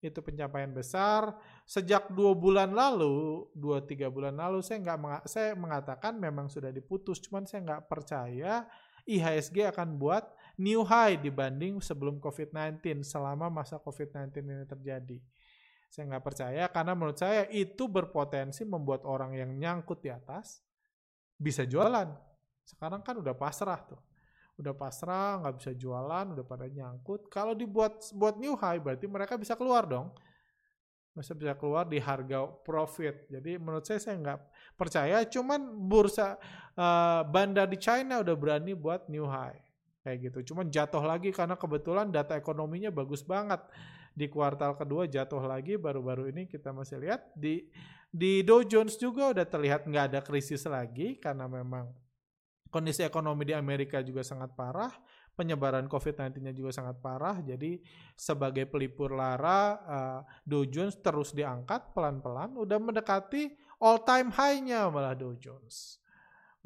Itu 0.00 0.20
pencapaian 0.20 0.70
besar 0.70 1.34
sejak 1.66 2.12
dua 2.12 2.36
bulan 2.36 2.76
lalu, 2.76 3.48
dua 3.56 3.82
tiga 3.82 4.12
bulan 4.12 4.36
lalu 4.36 4.60
saya 4.62 4.78
nggak 4.84 5.26
saya 5.26 5.56
mengatakan 5.56 6.20
memang 6.20 6.46
sudah 6.46 6.70
diputus, 6.70 7.18
cuman 7.24 7.48
saya 7.48 7.64
nggak 7.64 7.84
percaya 7.90 8.68
IHSG 9.06 9.70
akan 9.70 9.96
buat 9.96 10.26
new 10.58 10.82
high 10.82 11.16
dibanding 11.16 11.78
sebelum 11.78 12.18
COVID-19 12.18 13.06
selama 13.06 13.48
masa 13.48 13.78
COVID-19 13.78 14.34
ini 14.42 14.66
terjadi. 14.66 15.18
Saya 15.86 16.12
nggak 16.12 16.24
percaya 16.26 16.64
karena 16.68 16.92
menurut 16.92 17.16
saya 17.16 17.46
itu 17.48 17.86
berpotensi 17.86 18.66
membuat 18.66 19.06
orang 19.06 19.38
yang 19.38 19.54
nyangkut 19.54 20.02
di 20.02 20.10
atas 20.10 20.60
bisa 21.38 21.62
jualan 21.62 22.25
sekarang 22.66 23.00
kan 23.06 23.14
udah 23.22 23.32
pasrah 23.32 23.78
tuh. 23.86 24.02
Udah 24.58 24.74
pasrah, 24.74 25.38
nggak 25.44 25.54
bisa 25.62 25.70
jualan, 25.78 26.34
udah 26.34 26.44
pada 26.44 26.66
nyangkut. 26.66 27.30
Kalau 27.30 27.54
dibuat 27.54 28.02
buat 28.10 28.34
new 28.40 28.58
high, 28.58 28.82
berarti 28.82 29.06
mereka 29.06 29.38
bisa 29.38 29.54
keluar 29.54 29.86
dong. 29.86 30.10
Bisa 31.14 31.32
bisa 31.32 31.54
keluar 31.54 31.86
di 31.86 32.02
harga 32.02 32.44
profit. 32.66 33.30
Jadi 33.30 33.56
menurut 33.56 33.86
saya 33.86 34.02
saya 34.02 34.18
nggak 34.18 34.40
percaya. 34.74 35.22
Cuman 35.24 35.86
bursa 35.86 36.36
uh, 36.74 37.22
bandar 37.24 37.70
di 37.70 37.78
China 37.78 38.20
udah 38.20 38.36
berani 38.36 38.74
buat 38.74 39.06
new 39.08 39.24
high 39.24 39.56
kayak 40.04 40.28
gitu. 40.28 40.52
Cuman 40.52 40.68
jatuh 40.68 41.04
lagi 41.04 41.30
karena 41.32 41.56
kebetulan 41.56 42.10
data 42.10 42.36
ekonominya 42.36 42.90
bagus 42.90 43.24
banget 43.24 43.62
di 44.16 44.32
kuartal 44.32 44.72
kedua 44.80 45.04
jatuh 45.04 45.44
lagi 45.44 45.76
baru-baru 45.76 46.32
ini 46.32 46.48
kita 46.48 46.72
masih 46.72 46.96
lihat 47.04 47.28
di 47.36 47.68
di 48.08 48.40
Dow 48.40 48.64
Jones 48.64 48.96
juga 48.96 49.28
udah 49.28 49.44
terlihat 49.44 49.84
nggak 49.84 50.04
ada 50.08 50.20
krisis 50.24 50.64
lagi 50.64 51.20
karena 51.20 51.44
memang 51.44 51.92
kondisi 52.70 53.06
ekonomi 53.06 53.46
di 53.46 53.54
Amerika 53.54 54.02
juga 54.02 54.26
sangat 54.26 54.52
parah, 54.52 54.92
penyebaran 55.36 55.86
COVID-19-nya 55.86 56.56
juga 56.56 56.72
sangat 56.72 56.96
parah. 56.98 57.38
Jadi 57.44 57.78
sebagai 58.16 58.64
pelipur 58.66 59.12
lara, 59.12 59.60
uh, 59.84 60.20
Dow 60.42 60.64
Jones 60.64 60.98
terus 61.04 61.36
diangkat 61.36 61.92
pelan-pelan, 61.92 62.56
udah 62.56 62.78
mendekati 62.80 63.52
all 63.78 64.02
time 64.02 64.32
high-nya 64.32 64.88
malah 64.88 65.12
Dow 65.12 65.36
Jones. 65.36 66.00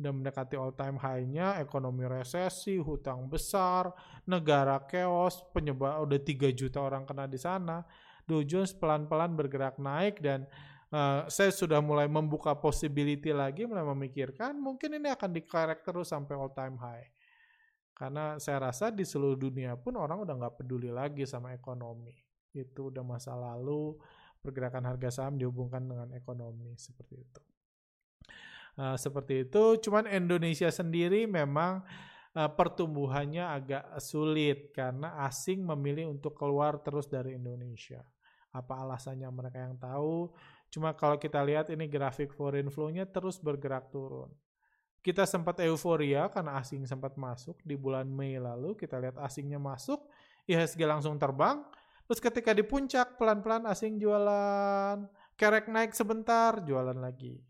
Udah 0.01 0.17
mendekati 0.17 0.57
all 0.57 0.73
time 0.73 0.97
high-nya, 0.97 1.61
ekonomi 1.61 2.09
resesi, 2.09 2.81
hutang 2.81 3.29
besar, 3.29 3.93
negara 4.25 4.81
chaos, 4.89 5.45
penyebar 5.53 6.01
udah 6.01 6.17
3 6.17 6.57
juta 6.57 6.81
orang 6.81 7.05
kena 7.05 7.29
di 7.29 7.37
sana. 7.37 7.85
Dow 8.25 8.41
Jones 8.47 8.73
pelan-pelan 8.73 9.35
bergerak 9.35 9.77
naik 9.77 10.23
dan 10.23 10.47
uh, 10.95 11.27
saya 11.31 11.51
sudah 11.51 11.79
mulai 11.83 12.07
membuka 12.11 12.55
possibility 12.55 13.31
lagi, 13.31 13.67
mulai 13.67 13.87
memikirkan 13.87 14.59
mungkin 14.59 14.99
ini 14.99 15.09
akan 15.11 15.31
dikerek 15.35 15.83
terus 15.87 16.11
sampai 16.11 16.35
all 16.37 16.53
time 16.53 16.77
high. 16.79 17.07
Karena 17.95 18.41
saya 18.41 18.71
rasa 18.71 18.89
di 18.89 19.05
seluruh 19.05 19.37
dunia 19.37 19.77
pun 19.77 19.93
orang 20.01 20.25
udah 20.25 20.35
nggak 20.35 20.55
peduli 20.65 20.89
lagi 20.89 21.29
sama 21.29 21.53
ekonomi. 21.53 22.17
Itu 22.51 22.89
udah 22.89 23.05
masa 23.05 23.37
lalu, 23.37 24.01
pergerakan 24.41 24.89
harga 24.89 25.21
saham 25.21 25.37
dihubungkan 25.37 25.85
dengan 25.85 26.09
ekonomi 26.17 26.73
seperti 26.81 27.15
itu. 27.21 27.43
Uh, 28.81 28.97
seperti 28.97 29.45
itu, 29.45 29.77
cuman 29.85 30.09
Indonesia 30.09 30.73
sendiri 30.73 31.29
memang 31.29 31.85
uh, 32.33 32.51
pertumbuhannya 32.51 33.45
agak 33.45 33.85
sulit 34.01 34.73
karena 34.73 35.21
asing 35.29 35.61
memilih 35.61 36.09
untuk 36.09 36.33
keluar 36.33 36.81
terus 36.81 37.05
dari 37.05 37.37
Indonesia. 37.37 38.01
Apa 38.51 38.83
alasannya 38.83 39.29
mereka 39.29 39.59
yang 39.61 39.77
tahu? 39.77 40.33
Cuma 40.71 40.95
kalau 40.95 41.19
kita 41.19 41.43
lihat 41.43 41.69
ini 41.75 41.91
grafik 41.91 42.31
foreign 42.31 42.71
flow-nya 42.71 43.05
terus 43.11 43.43
bergerak 43.43 43.91
turun. 43.91 44.31
Kita 45.01 45.27
sempat 45.27 45.59
euforia 45.65 46.31
karena 46.31 46.61
asing 46.61 46.87
sempat 46.87 47.19
masuk 47.19 47.59
di 47.67 47.75
bulan 47.75 48.07
Mei 48.07 48.39
lalu. 48.39 48.79
Kita 48.79 49.01
lihat 49.03 49.19
asingnya 49.19 49.59
masuk, 49.59 49.99
IHSG 50.47 50.81
langsung 50.87 51.19
terbang. 51.19 51.65
Terus 52.05 52.21
ketika 52.21 52.55
di 52.55 52.63
puncak 52.63 53.19
pelan-pelan 53.19 53.67
asing 53.67 53.99
jualan. 53.99 55.09
Kerek 55.41 55.73
naik 55.73 55.97
sebentar, 55.97 56.61
jualan 56.61 57.01
lagi. 57.01 57.41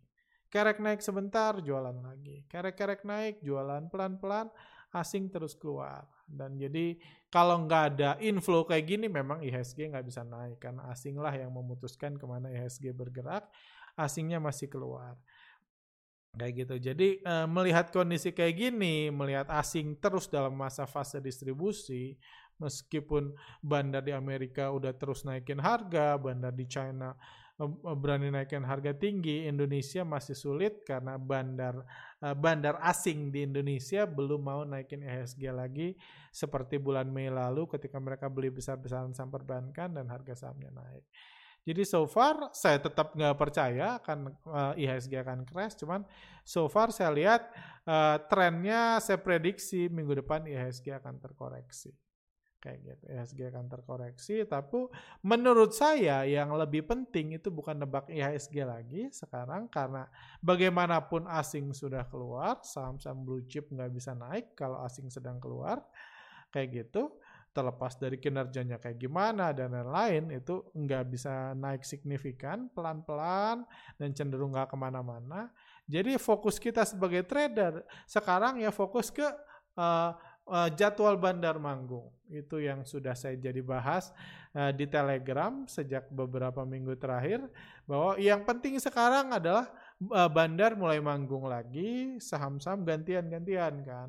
Kerek 0.46 0.78
naik 0.78 1.02
sebentar, 1.02 1.58
jualan 1.58 1.98
lagi. 2.02 2.46
Kerek-kerek 2.46 3.02
naik, 3.02 3.42
jualan 3.42 3.90
pelan-pelan, 3.90 4.46
asing 4.94 5.26
terus 5.30 5.58
keluar. 5.58 6.06
Dan 6.30 6.54
jadi 6.54 6.94
kalau 7.26 7.66
nggak 7.66 7.82
ada 7.94 8.10
inflow 8.22 8.62
kayak 8.62 8.86
gini 8.86 9.06
memang 9.10 9.42
IHSG 9.42 9.90
nggak 9.90 10.06
bisa 10.06 10.22
naik 10.22 10.62
karena 10.62 10.86
asing 10.94 11.18
lah 11.18 11.34
yang 11.34 11.50
memutuskan 11.50 12.14
ke 12.14 12.24
mana 12.24 12.46
IHSG 12.54 12.94
bergerak, 12.94 13.50
asingnya 13.98 14.38
masih 14.38 14.70
keluar. 14.70 15.18
Kayak 16.30 16.52
gitu. 16.62 16.74
Jadi 16.78 17.08
e, 17.26 17.34
melihat 17.50 17.90
kondisi 17.90 18.30
kayak 18.30 18.54
gini, 18.54 19.10
melihat 19.10 19.50
asing 19.50 19.98
terus 19.98 20.30
dalam 20.30 20.54
masa 20.54 20.86
fase 20.86 21.18
distribusi, 21.18 22.14
meskipun 22.62 23.34
bandar 23.58 24.06
di 24.06 24.14
Amerika 24.14 24.70
udah 24.70 24.94
terus 24.94 25.26
naikin 25.26 25.58
harga, 25.58 26.14
bandar 26.14 26.54
di 26.54 26.70
China 26.70 27.18
Eh, 27.18 27.49
berani 27.68 28.32
naikkan 28.32 28.64
harga 28.64 28.96
tinggi, 28.96 29.44
Indonesia 29.44 30.00
masih 30.00 30.32
sulit 30.32 30.80
karena 30.86 31.20
bandar 31.20 31.84
eh, 32.24 32.32
bandar 32.32 32.80
asing 32.80 33.28
di 33.28 33.44
Indonesia 33.44 34.08
belum 34.08 34.40
mau 34.40 34.62
naikin 34.64 35.04
IHSG 35.04 35.42
lagi 35.52 35.92
seperti 36.32 36.80
bulan 36.80 37.12
Mei 37.12 37.28
lalu 37.28 37.68
ketika 37.68 38.00
mereka 38.00 38.32
beli 38.32 38.48
besar-besaran 38.48 39.12
saham 39.12 39.28
perbankan 39.28 39.92
dan 39.92 40.08
harga 40.08 40.46
sahamnya 40.46 40.72
naik. 40.72 41.04
Jadi 41.60 41.84
so 41.84 42.08
far 42.08 42.48
saya 42.56 42.80
tetap 42.80 43.12
nggak 43.12 43.36
percaya 43.36 44.00
akan 44.00 44.32
uh, 44.48 44.72
eh, 44.72 44.88
IHSG 44.88 45.20
akan 45.20 45.44
crash, 45.44 45.76
cuman 45.76 46.08
so 46.40 46.64
far 46.72 46.88
saya 46.88 47.12
lihat 47.12 47.52
uh, 47.84 48.16
trennya 48.32 48.96
saya 49.04 49.20
prediksi 49.20 49.92
minggu 49.92 50.24
depan 50.24 50.48
IHSG 50.48 50.96
akan 50.96 51.20
terkoreksi. 51.20 51.92
Kayak 52.60 52.78
gitu. 52.84 53.04
IHSG 53.08 53.40
akan 53.50 53.66
terkoreksi. 53.66 54.36
Tapi 54.44 54.86
menurut 55.24 55.72
saya 55.72 56.28
yang 56.28 56.52
lebih 56.54 56.84
penting 56.84 57.40
itu 57.40 57.48
bukan 57.48 57.80
nebak 57.80 58.06
IHSG 58.12 58.62
lagi 58.62 59.08
sekarang. 59.10 59.66
Karena 59.72 60.06
bagaimanapun 60.44 61.24
asing 61.26 61.72
sudah 61.72 62.04
keluar 62.06 62.60
saham-saham 62.60 63.24
blue 63.24 63.42
chip 63.48 63.72
nggak 63.72 63.90
bisa 63.90 64.12
naik 64.12 64.52
kalau 64.52 64.84
asing 64.84 65.08
sedang 65.08 65.40
keluar. 65.40 65.80
Kayak 66.52 66.86
gitu. 66.86 67.16
Terlepas 67.50 67.98
dari 67.98 68.14
kinerjanya 68.22 68.78
kayak 68.78 68.94
gimana 68.94 69.50
dan 69.50 69.74
lain-lain 69.74 70.38
itu 70.38 70.70
nggak 70.70 71.04
bisa 71.10 71.50
naik 71.58 71.82
signifikan 71.82 72.70
pelan-pelan 72.70 73.66
dan 73.98 74.14
cenderung 74.14 74.54
nggak 74.54 74.70
ke 74.70 74.76
mana-mana. 74.78 75.50
Jadi 75.90 76.14
fokus 76.22 76.62
kita 76.62 76.86
sebagai 76.86 77.26
trader 77.26 77.82
sekarang 78.06 78.62
ya 78.62 78.70
fokus 78.70 79.10
ke 79.10 79.26
uh, 79.74 80.14
uh, 80.46 80.68
jadwal 80.72 81.18
bandar 81.18 81.58
manggung 81.60 82.08
itu 82.30 82.62
yang 82.62 82.86
sudah 82.86 83.12
saya 83.18 83.34
jadi 83.34 83.58
bahas 83.58 84.14
uh, 84.54 84.70
di 84.70 84.86
Telegram 84.86 85.66
sejak 85.66 86.06
beberapa 86.14 86.62
minggu 86.62 86.94
terakhir 86.94 87.42
bahwa 87.84 88.14
yang 88.22 88.46
penting 88.46 88.78
sekarang 88.78 89.34
adalah 89.34 89.66
uh, 90.14 90.30
bandar 90.30 90.78
mulai 90.78 91.02
manggung 91.02 91.50
lagi 91.50 92.22
saham-saham 92.22 92.86
gantian-gantian 92.86 93.82
kan 93.82 94.08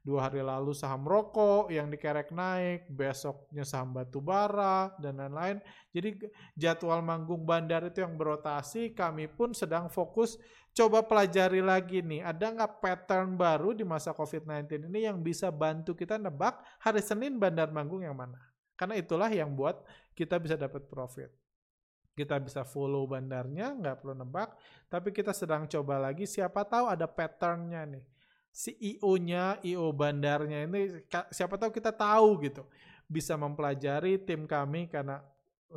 dua 0.00 0.28
hari 0.28 0.40
lalu 0.40 0.72
saham 0.72 1.04
rokok 1.04 1.68
yang 1.68 1.92
dikerek 1.92 2.32
naik, 2.32 2.88
besoknya 2.88 3.68
saham 3.68 3.92
batu 3.92 4.16
bara, 4.24 4.96
dan 4.96 5.20
lain-lain. 5.20 5.60
Jadi 5.92 6.24
jadwal 6.56 7.04
manggung 7.04 7.44
bandar 7.44 7.84
itu 7.84 8.00
yang 8.00 8.16
berotasi, 8.16 8.96
kami 8.96 9.28
pun 9.28 9.52
sedang 9.52 9.92
fokus 9.92 10.40
coba 10.76 11.02
pelajari 11.04 11.60
lagi 11.60 12.00
nih, 12.00 12.24
ada 12.24 12.46
nggak 12.50 12.82
pattern 12.82 13.34
baru 13.34 13.74
di 13.74 13.82
masa 13.86 14.14
COVID-19 14.14 14.88
ini 14.90 15.06
yang 15.06 15.18
bisa 15.20 15.50
bantu 15.50 15.94
kita 15.94 16.16
nebak 16.16 16.60
hari 16.80 17.02
Senin 17.02 17.36
bandar 17.36 17.68
manggung 17.74 18.02
yang 18.02 18.14
mana. 18.14 18.38
Karena 18.78 18.96
itulah 18.96 19.28
yang 19.28 19.52
buat 19.52 19.82
kita 20.16 20.40
bisa 20.40 20.56
dapat 20.56 20.88
profit. 20.88 21.28
Kita 22.16 22.36
bisa 22.40 22.66
follow 22.66 23.06
bandarnya, 23.06 23.76
nggak 23.76 24.02
perlu 24.02 24.14
nebak, 24.18 24.56
tapi 24.90 25.14
kita 25.14 25.30
sedang 25.32 25.64
coba 25.70 25.96
lagi, 25.96 26.26
siapa 26.26 26.66
tahu 26.66 26.90
ada 26.90 27.06
patternnya 27.06 27.86
nih 27.86 28.04
CEO-nya, 28.50 29.62
IO 29.62 29.94
bandarnya 29.94 30.66
ini 30.66 31.06
siapa 31.30 31.54
tahu 31.54 31.70
kita 31.70 31.94
tahu 31.94 32.42
gitu. 32.42 32.66
Bisa 33.06 33.38
mempelajari 33.38 34.18
tim 34.22 34.46
kami 34.46 34.90
karena 34.90 35.22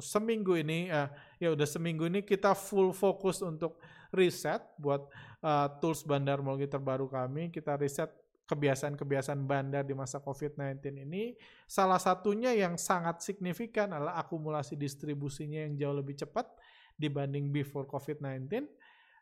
seminggu 0.01 0.57
ini 0.57 0.89
uh, 0.89 1.05
ya 1.37 1.53
udah 1.53 1.69
seminggu 1.69 2.09
ini 2.09 2.25
kita 2.25 2.57
full 2.57 2.89
fokus 2.97 3.45
untuk 3.45 3.77
riset 4.13 4.61
buat 4.77 5.09
uh, 5.41 5.67
tools 5.81 6.05
bandar 6.05 6.39
teknologi 6.39 6.69
terbaru 6.69 7.09
kami. 7.09 7.49
Kita 7.49 7.75
riset 7.75 8.13
kebiasaan-kebiasaan 8.47 9.41
bandar 9.49 9.83
di 9.83 9.97
masa 9.97 10.21
COVID-19 10.21 11.01
ini. 11.01 11.33
Salah 11.65 11.97
satunya 11.97 12.53
yang 12.53 12.77
sangat 12.77 13.25
signifikan 13.25 13.89
adalah 13.91 14.21
akumulasi 14.21 14.77
distribusinya 14.77 15.65
yang 15.65 15.73
jauh 15.75 15.95
lebih 15.97 16.15
cepat 16.21 16.45
dibanding 16.93 17.49
before 17.49 17.89
COVID-19 17.89 18.69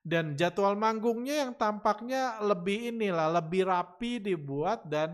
dan 0.01 0.33
jadwal 0.33 0.73
manggungnya 0.73 1.45
yang 1.45 1.53
tampaknya 1.53 2.41
lebih 2.41 2.89
inilah 2.89 3.29
lebih 3.37 3.69
rapi 3.69 4.17
dibuat 4.17 4.81
dan 4.89 5.13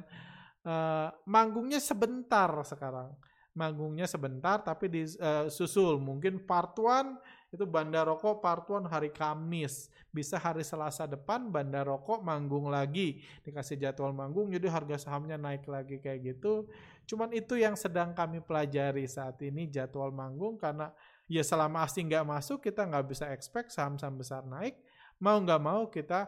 uh, 0.63 1.12
manggungnya 1.27 1.84
sebentar 1.84 2.48
sekarang 2.63 3.12
manggungnya 3.51 4.07
sebentar 4.07 4.63
tapi 4.63 4.88
disusul 4.88 6.00
uh, 6.00 6.01
mungkin 6.01 6.39
part 6.39 6.77
one 6.79 7.19
itu 7.48 7.63
Bandar 7.63 8.04
Rokok 8.12 8.44
part 8.44 8.68
one 8.68 8.92
hari 8.92 9.08
Kamis. 9.08 9.88
Bisa 10.12 10.36
hari 10.36 10.68
Selasa 10.68 11.08
depan 11.08 11.48
Bandar 11.48 11.88
Rokok 11.88 12.20
manggung 12.20 12.68
lagi. 12.68 13.24
Dikasih 13.48 13.79
jadwal 13.79 14.12
manggung 14.12 14.51
jadi 14.51 14.68
harga 14.68 15.07
sahamnya 15.07 15.40
naik 15.40 15.64
lagi 15.72 16.03
kayak 16.03 16.36
gitu. 16.36 16.68
Cuman 17.07 17.31
itu 17.31 17.55
yang 17.55 17.79
sedang 17.79 18.12
kami 18.12 18.44
pelajari 18.44 19.07
saat 19.07 19.40
ini 19.48 19.72
jadwal 19.72 20.12
manggung. 20.12 20.60
Karena 20.60 20.92
ya 21.31 21.40
selama 21.40 21.88
asing 21.88 22.12
nggak 22.12 22.27
masuk 22.27 22.60
kita 22.60 22.83
nggak 22.83 23.05
bisa 23.07 23.31
expect 23.31 23.72
saham-saham 23.72 24.20
besar 24.20 24.44
naik. 24.44 24.75
Mau 25.24 25.40
nggak 25.40 25.62
mau 25.64 25.88
kita 25.88 26.27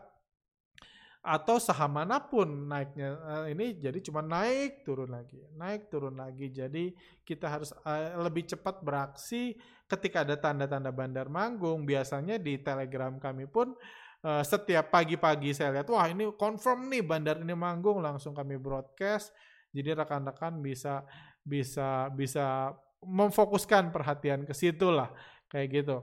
atau 1.20 1.60
saham 1.60 2.00
mana 2.00 2.16
pun 2.24 2.48
naiknya 2.48 3.20
uh, 3.20 3.46
ini 3.52 3.76
jadi 3.76 4.00
cuma 4.00 4.24
naik 4.24 4.88
turun 4.88 5.12
lagi 5.12 5.36
naik 5.60 5.92
turun 5.92 6.16
lagi. 6.16 6.48
Jadi 6.48 6.96
kita 7.28 7.52
harus 7.52 7.76
uh, 7.84 8.24
lebih 8.24 8.48
cepat 8.48 8.80
beraksi 8.80 9.60
ketika 9.84 10.24
ada 10.24 10.40
tanda-tanda 10.40 10.96
bandar 10.96 11.28
manggung. 11.28 11.84
Biasanya 11.84 12.40
di 12.40 12.64
telegram 12.64 13.20
kami 13.20 13.52
pun 13.52 13.76
uh, 14.24 14.44
setiap 14.48 14.96
pagi-pagi 14.96 15.52
saya 15.52 15.76
lihat 15.76 15.92
wah 15.92 16.08
ini 16.08 16.32
confirm 16.40 16.88
nih 16.88 17.04
bandar 17.04 17.44
ini 17.44 17.52
manggung. 17.52 18.00
Langsung 18.00 18.32
kami 18.32 18.56
broadcast. 18.56 19.36
Jadi 19.76 19.92
rekan-rekan 19.92 20.64
bisa 20.64 21.04
bisa 21.44 22.08
bisa 22.16 22.72
memfokuskan 23.04 23.92
perhatian 23.92 24.48
ke 24.48 24.56
situ 24.56 24.88
lah 24.88 25.12
kayak 25.52 25.84
gitu. 25.84 25.98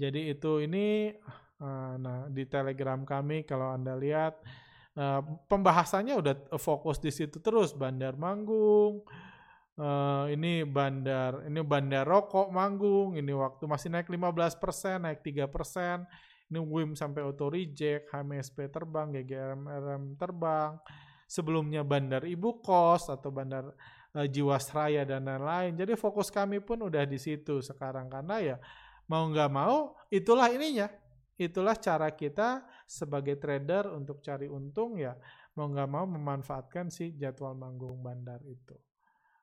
Jadi 0.00 0.32
itu 0.32 0.64
ini 0.64 1.12
eh, 1.62 1.92
nah 2.02 2.26
di 2.26 2.44
Telegram 2.50 2.98
kami 3.06 3.46
kalau 3.46 3.70
Anda 3.70 3.94
lihat 3.94 4.42
eh, 4.98 5.20
pembahasannya 5.46 6.14
udah 6.18 6.34
fokus 6.58 6.98
di 6.98 7.14
situ 7.14 7.38
terus 7.38 7.70
Bandar 7.72 8.18
Manggung. 8.18 9.06
Uh, 9.72 10.28
ini 10.28 10.68
bandar 10.68 11.48
ini 11.48 11.64
bandar 11.64 12.04
rokok 12.04 12.52
manggung 12.52 13.16
ini 13.16 13.32
waktu 13.32 13.64
masih 13.64 13.88
naik 13.88 14.12
15% 14.12 14.60
naik 15.00 15.24
3% 15.24 15.48
ini 16.52 16.60
WIM 16.60 16.92
sampai 16.92 17.24
auto 17.24 17.48
reject 17.48 18.12
HMSP 18.12 18.68
terbang 18.68 19.08
GGRM 19.16 20.20
terbang 20.20 20.76
sebelumnya 21.24 21.80
bandar 21.80 22.20
ibu 22.28 22.60
kos 22.60 23.08
atau 23.08 23.32
bandar 23.32 23.72
uh, 24.12 24.26
Jiwasraya 24.28 25.08
dan 25.08 25.24
lain-lain. 25.24 25.72
Jadi 25.72 25.96
fokus 25.96 26.28
kami 26.28 26.60
pun 26.60 26.84
udah 26.84 27.08
di 27.08 27.16
situ 27.16 27.64
sekarang 27.64 28.12
karena 28.12 28.36
ya 28.44 28.56
mau 29.08 29.24
nggak 29.24 29.50
mau 29.50 29.96
itulah 30.12 30.52
ininya. 30.52 30.92
Itulah 31.36 31.76
cara 31.80 32.12
kita 32.12 32.64
sebagai 32.84 33.40
trader 33.40 33.88
untuk 33.92 34.20
cari 34.20 34.46
untung 34.46 35.00
ya 35.00 35.16
mau 35.52 35.68
nggak 35.68 35.90
mau 35.90 36.08
memanfaatkan 36.08 36.88
si 36.88 37.12
jadwal 37.16 37.56
manggung 37.56 38.00
bandar 38.00 38.40
itu. 38.44 38.76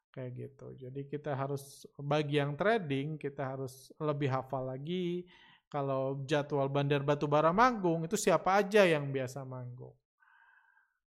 Kayak 0.10 0.32
gitu. 0.36 0.68
Jadi 0.90 1.06
kita 1.06 1.38
harus 1.38 1.86
bagi 1.98 2.42
yang 2.42 2.58
trading 2.58 3.18
kita 3.18 3.56
harus 3.56 3.94
lebih 4.02 4.30
hafal 4.30 4.70
lagi 4.70 5.26
kalau 5.70 6.26
jadwal 6.26 6.66
bandar 6.66 7.06
batubara 7.06 7.54
manggung 7.54 8.10
itu 8.10 8.18
siapa 8.18 8.58
aja 8.58 8.86
yang 8.90 9.14
biasa 9.14 9.46
manggung 9.46 9.94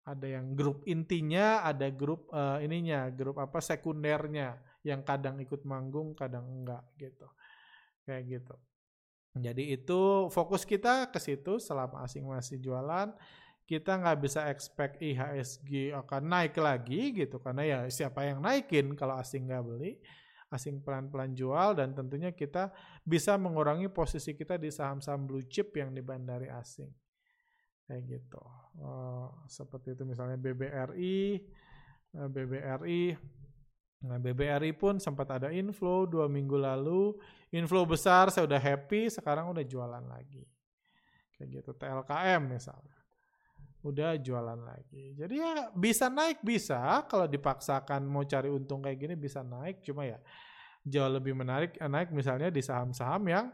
ada 0.03 0.27
yang 0.27 0.59
grup 0.59 0.83
intinya, 0.90 1.62
ada 1.62 1.87
grup 1.95 2.27
uh, 2.35 2.59
ininya, 2.59 3.07
grup 3.14 3.38
apa 3.38 3.62
sekundernya 3.62 4.59
yang 4.83 5.07
kadang 5.07 5.38
ikut 5.38 5.62
manggung, 5.62 6.18
kadang 6.18 6.42
enggak 6.42 6.83
gitu. 6.99 7.31
Kayak 8.03 8.23
gitu. 8.27 8.55
Jadi 9.33 9.73
itu 9.73 10.29
fokus 10.29 10.68
kita 10.68 11.09
ke 11.09 11.16
situ 11.16 11.57
selama 11.57 12.05
asing 12.05 12.29
masih 12.29 12.61
jualan. 12.61 13.16
Kita 13.64 13.97
nggak 13.97 14.18
bisa 14.21 14.53
expect 14.53 15.01
IHSG 15.01 15.97
akan 15.97 16.23
naik 16.29 16.61
lagi 16.61 17.16
gitu 17.16 17.40
karena 17.40 17.62
ya 17.64 17.79
siapa 17.88 18.29
yang 18.29 18.45
naikin 18.45 18.92
kalau 18.92 19.16
asing 19.16 19.49
nggak 19.49 19.64
beli, 19.64 19.97
asing 20.53 20.85
pelan-pelan 20.85 21.33
jual 21.33 21.73
dan 21.73 21.97
tentunya 21.97 22.37
kita 22.37 22.68
bisa 23.01 23.40
mengurangi 23.40 23.88
posisi 23.88 24.37
kita 24.37 24.61
di 24.61 24.68
saham-saham 24.68 25.25
blue 25.25 25.49
chip 25.49 25.73
yang 25.73 25.97
dibandari 25.97 26.53
asing. 26.53 26.92
Kayak 27.88 28.21
gitu. 28.21 28.45
Uh, 28.77 29.33
seperti 29.49 29.97
itu 29.97 30.05
misalnya 30.05 30.37
BBRI 30.37 31.40
eh, 32.21 32.29
BBRI 32.29 33.03
nah 34.02 34.18
BBRI 34.18 34.74
pun 34.74 34.98
sempat 34.98 35.38
ada 35.38 35.48
inflow 35.54 36.04
dua 36.06 36.26
minggu 36.26 36.58
lalu. 36.58 37.14
Inflow 37.54 37.86
besar 37.86 38.32
saya 38.34 38.48
udah 38.48 38.58
happy 38.58 39.12
sekarang 39.12 39.50
udah 39.54 39.62
jualan 39.62 40.04
lagi. 40.08 40.42
Kayak 41.38 41.48
gitu 41.62 41.70
TLKM 41.78 42.42
misalnya. 42.44 42.96
Udah 43.82 44.14
jualan 44.18 44.60
lagi. 44.62 45.14
Jadi 45.18 45.34
ya 45.38 45.70
bisa 45.74 46.06
naik 46.10 46.42
bisa. 46.42 47.02
Kalau 47.06 47.26
dipaksakan 47.26 48.06
mau 48.06 48.22
cari 48.26 48.50
untung 48.50 48.82
kayak 48.82 48.98
gini 48.98 49.14
bisa 49.14 49.42
naik. 49.42 49.82
Cuma 49.86 50.06
ya 50.06 50.18
jauh 50.82 51.10
lebih 51.10 51.34
menarik 51.38 51.78
naik 51.78 52.10
misalnya 52.10 52.50
di 52.50 52.62
saham-saham 52.62 53.22
yang 53.26 53.46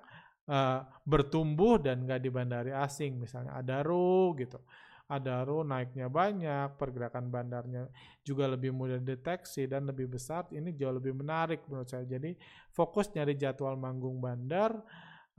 uh, 0.48 0.80
bertumbuh 1.04 1.76
dan 1.80 2.04
nggak 2.04 2.20
dibandari 2.24 2.72
asing. 2.72 3.20
Misalnya 3.20 3.56
Adaro 3.56 4.32
gitu 4.37 4.61
Adaro 5.09 5.64
naiknya 5.64 6.12
banyak 6.12 6.77
pergerakan 6.77 7.33
bandarnya 7.33 7.88
juga 8.21 8.44
lebih 8.44 8.77
mudah 8.77 9.01
deteksi 9.01 9.64
dan 9.64 9.88
lebih 9.88 10.05
besar 10.05 10.44
ini 10.53 10.77
jauh 10.77 10.92
lebih 10.92 11.16
menarik 11.16 11.64
menurut 11.64 11.88
saya. 11.88 12.05
Jadi 12.05 12.37
fokus 12.77 13.09
nyari 13.16 13.33
jadwal 13.40 13.81
manggung 13.81 14.21
bandar 14.21 14.77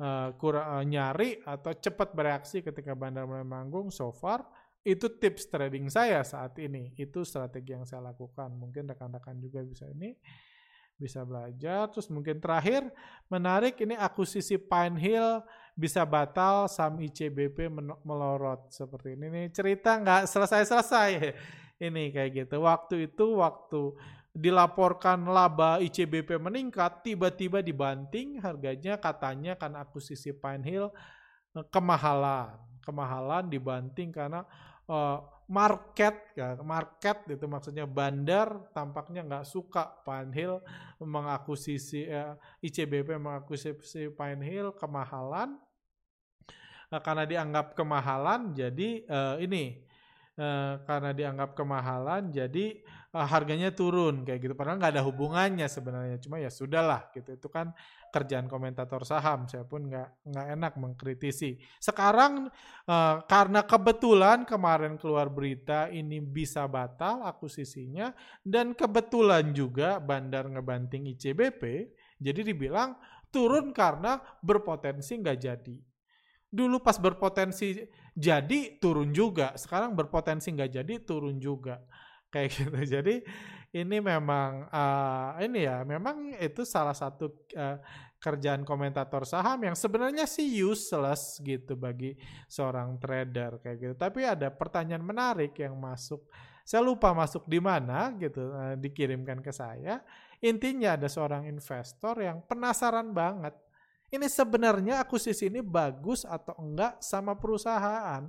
uh, 0.01 0.33
kurang 0.41 0.65
uh, 0.73 0.81
nyari 0.81 1.37
atau 1.45 1.69
cepat 1.77 2.17
bereaksi 2.17 2.65
ketika 2.65 2.97
bandar 2.97 3.29
mulai 3.29 3.45
manggung 3.45 3.93
so 3.93 4.09
far 4.09 4.41
itu 4.81 5.05
tips 5.05 5.53
trading 5.53 5.85
saya 5.85 6.25
saat 6.25 6.57
ini. 6.57 6.97
Itu 6.97 7.21
strategi 7.21 7.77
yang 7.77 7.85
saya 7.85 8.09
lakukan. 8.09 8.49
Mungkin 8.49 8.89
rekan-rekan 8.89 9.37
juga 9.37 9.61
bisa 9.61 9.85
ini 9.85 10.17
bisa 10.99 11.23
belajar. 11.23 11.87
Terus 11.93 12.11
mungkin 12.11 12.43
terakhir 12.43 12.89
menarik 13.31 13.79
ini 13.79 13.95
akuisisi 13.95 14.59
Pine 14.59 14.99
Hill 14.99 15.45
bisa 15.77 16.03
batal, 16.03 16.69
saham 16.71 16.99
ICBP 17.01 17.69
melorot 18.03 18.69
seperti 18.71 19.13
ini. 19.17 19.27
Nih 19.29 19.45
cerita 19.51 19.97
nggak 19.99 20.29
selesai-selesai 20.29 21.11
ini 21.87 22.13
kayak 22.13 22.45
gitu. 22.45 22.63
Waktu 22.63 23.11
itu 23.11 23.39
waktu 23.39 23.95
dilaporkan 24.33 25.25
laba 25.25 25.81
ICBP 25.81 26.37
meningkat, 26.37 27.01
tiba-tiba 27.01 27.59
dibanting 27.65 28.37
harganya 28.39 28.95
katanya 29.01 29.57
karena 29.57 29.83
akuisisi 29.83 30.31
Pine 30.37 30.63
Hill 30.63 30.85
eh, 31.57 31.65
kemahalan, 31.73 32.53
kemahalan 32.85 33.49
dibanting 33.49 34.13
karena 34.13 34.45
uh, 34.85 35.38
market 35.49 36.29
ya 36.37 36.53
market 36.61 37.25
itu 37.25 37.49
maksudnya 37.49 37.89
bandar 37.89 38.69
tampaknya 38.69 39.25
nggak 39.25 39.49
suka 39.49 39.89
Pine 40.05 40.29
Hill 40.29 40.53
mengakuisisi 41.01 42.05
uh, 42.05 42.37
ICBP 42.61 43.17
mengakuisisi 43.17 44.13
Hill 44.45 44.77
kemahalan. 44.77 45.57
Uh, 46.93 47.01
karena 47.01 47.25
dianggap 47.25 47.73
kemahalan 47.73 48.53
jadi 48.53 48.89
uh, 49.09 49.35
ini 49.41 49.88
uh, 50.39 50.79
karena 50.87 51.11
dianggap 51.11 51.51
kemahalan 51.51 52.31
jadi 52.31 52.79
uh, 53.11 53.27
harganya 53.27 53.75
turun 53.75 54.23
kayak 54.23 54.39
gitu. 54.39 54.53
Padahal 54.55 54.79
nggak 54.79 54.93
ada 54.95 55.03
hubungannya 55.03 55.67
sebenarnya 55.67 56.17
cuma 56.23 56.39
ya 56.39 56.47
sudahlah 56.47 57.11
gitu. 57.11 57.35
Itu 57.35 57.51
kan 57.51 57.75
kerjaan 58.09 58.47
komentator 58.47 59.03
saham 59.03 59.45
saya 59.51 59.67
pun 59.67 59.91
nggak 59.91 60.31
nggak 60.31 60.47
enak 60.55 60.73
mengkritisi. 60.79 61.59
Sekarang 61.77 62.47
uh, 62.87 63.15
karena 63.27 63.67
kebetulan 63.67 64.47
kemarin 64.47 64.95
keluar 64.95 65.27
berita 65.27 65.91
ini 65.91 66.23
bisa 66.23 66.63
batal 66.65 67.27
akuisisinya 67.27 68.15
dan 68.41 68.71
kebetulan 68.71 69.51
juga 69.51 69.99
bandar 69.99 70.47
ngebanting 70.47 71.11
ICBP 71.13 71.91
jadi 72.19 72.41
dibilang 72.41 72.95
turun 73.29 73.71
karena 73.71 74.17
berpotensi 74.41 75.21
nggak 75.21 75.37
jadi 75.37 75.77
dulu 76.49 76.81
pas 76.81 76.97
berpotensi 76.97 77.85
jadi 78.17 78.81
turun 78.81 79.13
juga 79.13 79.53
sekarang 79.53 79.93
berpotensi 79.93 80.49
nggak 80.49 80.71
jadi 80.81 80.93
turun 81.05 81.37
juga 81.37 81.79
kayak 82.29 82.49
gitu. 82.57 82.79
Jadi 82.85 83.15
ini 83.69 83.97
memang 84.01 84.65
uh, 84.69 85.37
ini 85.41 85.65
ya, 85.65 85.85
memang 85.85 86.33
itu 86.37 86.65
salah 86.65 86.95
satu 86.97 87.29
uh, 87.53 87.77
kerjaan 88.19 88.65
komentator 88.65 89.23
saham 89.23 89.61
yang 89.63 89.77
sebenarnya 89.77 90.25
sih 90.25 90.45
useless 90.65 91.37
gitu 91.39 91.77
bagi 91.77 92.17
seorang 92.49 92.97
trader 92.97 93.61
kayak 93.61 93.77
gitu. 93.77 93.93
Tapi 93.97 94.25
ada 94.25 94.49
pertanyaan 94.49 95.05
menarik 95.05 95.53
yang 95.57 95.77
masuk. 95.77 96.25
Saya 96.65 96.85
lupa 96.85 97.13
masuk 97.17 97.49
di 97.49 97.57
mana 97.57 98.13
gitu, 98.17 98.53
uh, 98.53 98.77
dikirimkan 98.77 99.41
ke 99.41 99.49
saya. 99.53 100.01
Intinya 100.39 100.95
ada 100.95 101.09
seorang 101.11 101.49
investor 101.49 102.15
yang 102.21 102.41
penasaran 102.45 103.11
banget. 103.11 103.53
Ini 104.09 104.25
sebenarnya 104.25 105.05
akuisisi 105.05 105.47
ini 105.53 105.61
bagus 105.61 106.25
atau 106.25 106.57
enggak 106.57 106.97
sama 107.01 107.37
perusahaan 107.37 108.25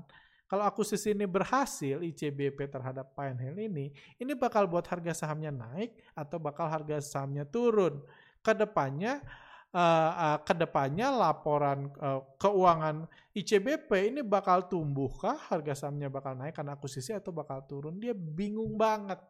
kalau 0.50 0.66
akuisisi 0.66 1.14
ini 1.14 1.30
berhasil, 1.30 2.02
ICBP 2.02 2.66
terhadap 2.66 3.14
Pine 3.14 3.38
Hill 3.38 3.70
ini, 3.70 3.94
ini 4.18 4.34
bakal 4.34 4.66
buat 4.66 4.82
harga 4.82 5.14
sahamnya 5.22 5.54
naik 5.54 5.94
atau 6.10 6.42
bakal 6.42 6.66
harga 6.66 6.98
sahamnya 6.98 7.46
turun. 7.46 8.02
Ke 8.42 8.50
depannya, 8.50 9.22
uh, 9.70 10.10
uh, 10.10 10.38
ke 10.42 10.50
depannya 10.50 11.14
laporan 11.14 11.94
uh, 12.02 12.26
keuangan 12.34 13.06
ICBP 13.30 14.10
ini 14.10 14.26
bakal 14.26 14.66
tumbuhkah, 14.66 15.38
harga 15.54 15.86
sahamnya 15.86 16.10
bakal 16.10 16.34
naik 16.34 16.58
karena 16.58 16.74
akuisisi 16.74 17.14
atau 17.14 17.30
bakal 17.30 17.62
turun? 17.70 18.02
Dia 18.02 18.10
bingung 18.10 18.74
banget. 18.74 19.22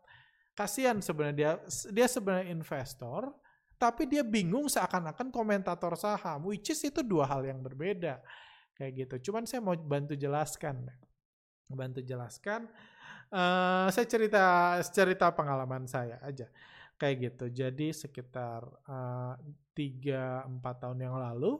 Kasihan 0.56 1.04
sebenarnya 1.04 1.36
dia, 1.36 1.52
dia 1.92 2.08
sebenarnya 2.08 2.48
investor, 2.48 3.28
tapi 3.80 4.04
dia 4.04 4.20
bingung 4.20 4.68
seakan-akan 4.68 5.32
komentator 5.32 5.96
saham, 5.96 6.52
which 6.52 6.68
is 6.68 6.84
itu 6.84 7.00
dua 7.00 7.24
hal 7.24 7.40
yang 7.48 7.64
berbeda 7.64 8.20
kayak 8.76 9.08
gitu. 9.08 9.32
Cuman 9.32 9.48
saya 9.48 9.64
mau 9.64 9.72
bantu 9.72 10.12
jelaskan 10.12 10.84
bantu 11.72 12.02
jelaskan. 12.02 12.66
Uh, 13.30 13.86
saya 13.94 14.06
cerita 14.10 14.44
cerita 14.90 15.30
pengalaman 15.30 15.86
saya 15.86 16.18
aja 16.26 16.50
kayak 16.98 17.16
gitu. 17.30 17.46
Jadi 17.48 17.94
sekitar 17.94 18.66
eh, 18.90 19.34
uh, 19.38 20.44
empat 20.50 20.76
tahun 20.84 20.98
yang 21.00 21.16
lalu, 21.16 21.56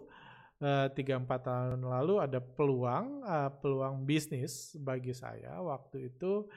eh, 0.61 0.93
tiga 0.93 1.17
uh, 1.17 1.25
empat 1.25 1.41
tahun 1.47 1.81
lalu 1.81 2.21
ada 2.21 2.43
peluang 2.43 3.25
uh, 3.25 3.49
peluang 3.63 4.05
bisnis 4.05 4.77
bagi 4.77 5.17
saya. 5.17 5.57
Waktu 5.63 6.13
itu 6.13 6.51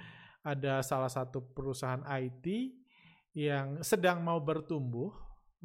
ada 0.44 0.84
salah 0.84 1.08
satu 1.08 1.40
perusahaan 1.40 2.04
IT 2.04 2.76
yang 3.38 3.80
sedang 3.86 4.20
mau 4.20 4.42
bertumbuh, 4.44 5.14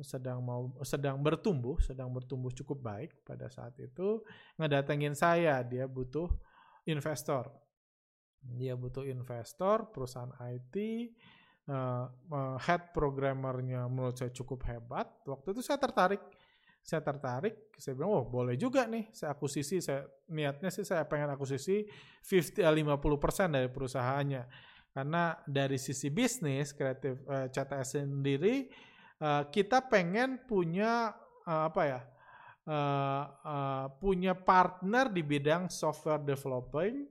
sedang 0.02 0.42
mau 0.42 0.70
sedang 0.86 1.18
bertumbuh, 1.18 1.78
sedang 1.82 2.10
bertumbuh 2.14 2.50
cukup 2.54 2.78
baik 2.82 3.10
pada 3.26 3.50
saat 3.50 3.74
itu 3.78 4.22
ngedatengin 4.56 5.14
saya. 5.14 5.62
Dia 5.66 5.86
butuh 5.86 6.30
investor 6.86 7.50
dia 8.42 8.78
butuh 8.78 9.04
investor, 9.04 9.90
perusahaan 9.90 10.30
IT, 10.40 10.76
uh, 11.68 12.06
uh, 12.08 12.56
head 12.62 12.94
programmernya 12.94 13.84
menurut 13.90 14.16
saya 14.16 14.30
cukup 14.30 14.64
hebat. 14.70 15.10
Waktu 15.26 15.58
itu 15.58 15.60
saya 15.60 15.76
tertarik, 15.76 16.22
saya 16.80 17.02
tertarik, 17.02 17.74
saya 17.76 17.98
bilang, 17.98 18.22
oh 18.22 18.24
boleh 18.24 18.54
juga 18.54 18.86
nih, 18.86 19.10
saya 19.12 19.34
akuisisi, 19.34 19.82
saya 19.82 20.06
niatnya 20.30 20.70
sih 20.72 20.86
saya 20.86 21.04
pengen 21.04 21.34
akuisisi 21.34 21.84
50 22.24 22.62
50% 22.64 23.50
dari 23.52 23.68
perusahaannya. 23.68 24.42
Karena 24.88 25.36
dari 25.44 25.76
sisi 25.76 26.08
bisnis 26.08 26.72
kreatif 26.72 27.22
uh, 27.28 27.44
eh, 27.44 27.46
CTS 27.52 28.02
sendiri 28.02 28.66
uh, 29.22 29.46
kita 29.50 29.84
pengen 29.86 30.42
punya 30.46 31.14
uh, 31.46 31.70
apa 31.70 31.82
ya? 31.86 32.00
Uh, 32.68 33.24
uh, 33.48 33.86
punya 33.96 34.36
partner 34.36 35.08
di 35.08 35.24
bidang 35.24 35.72
software 35.72 36.20
developing 36.20 37.08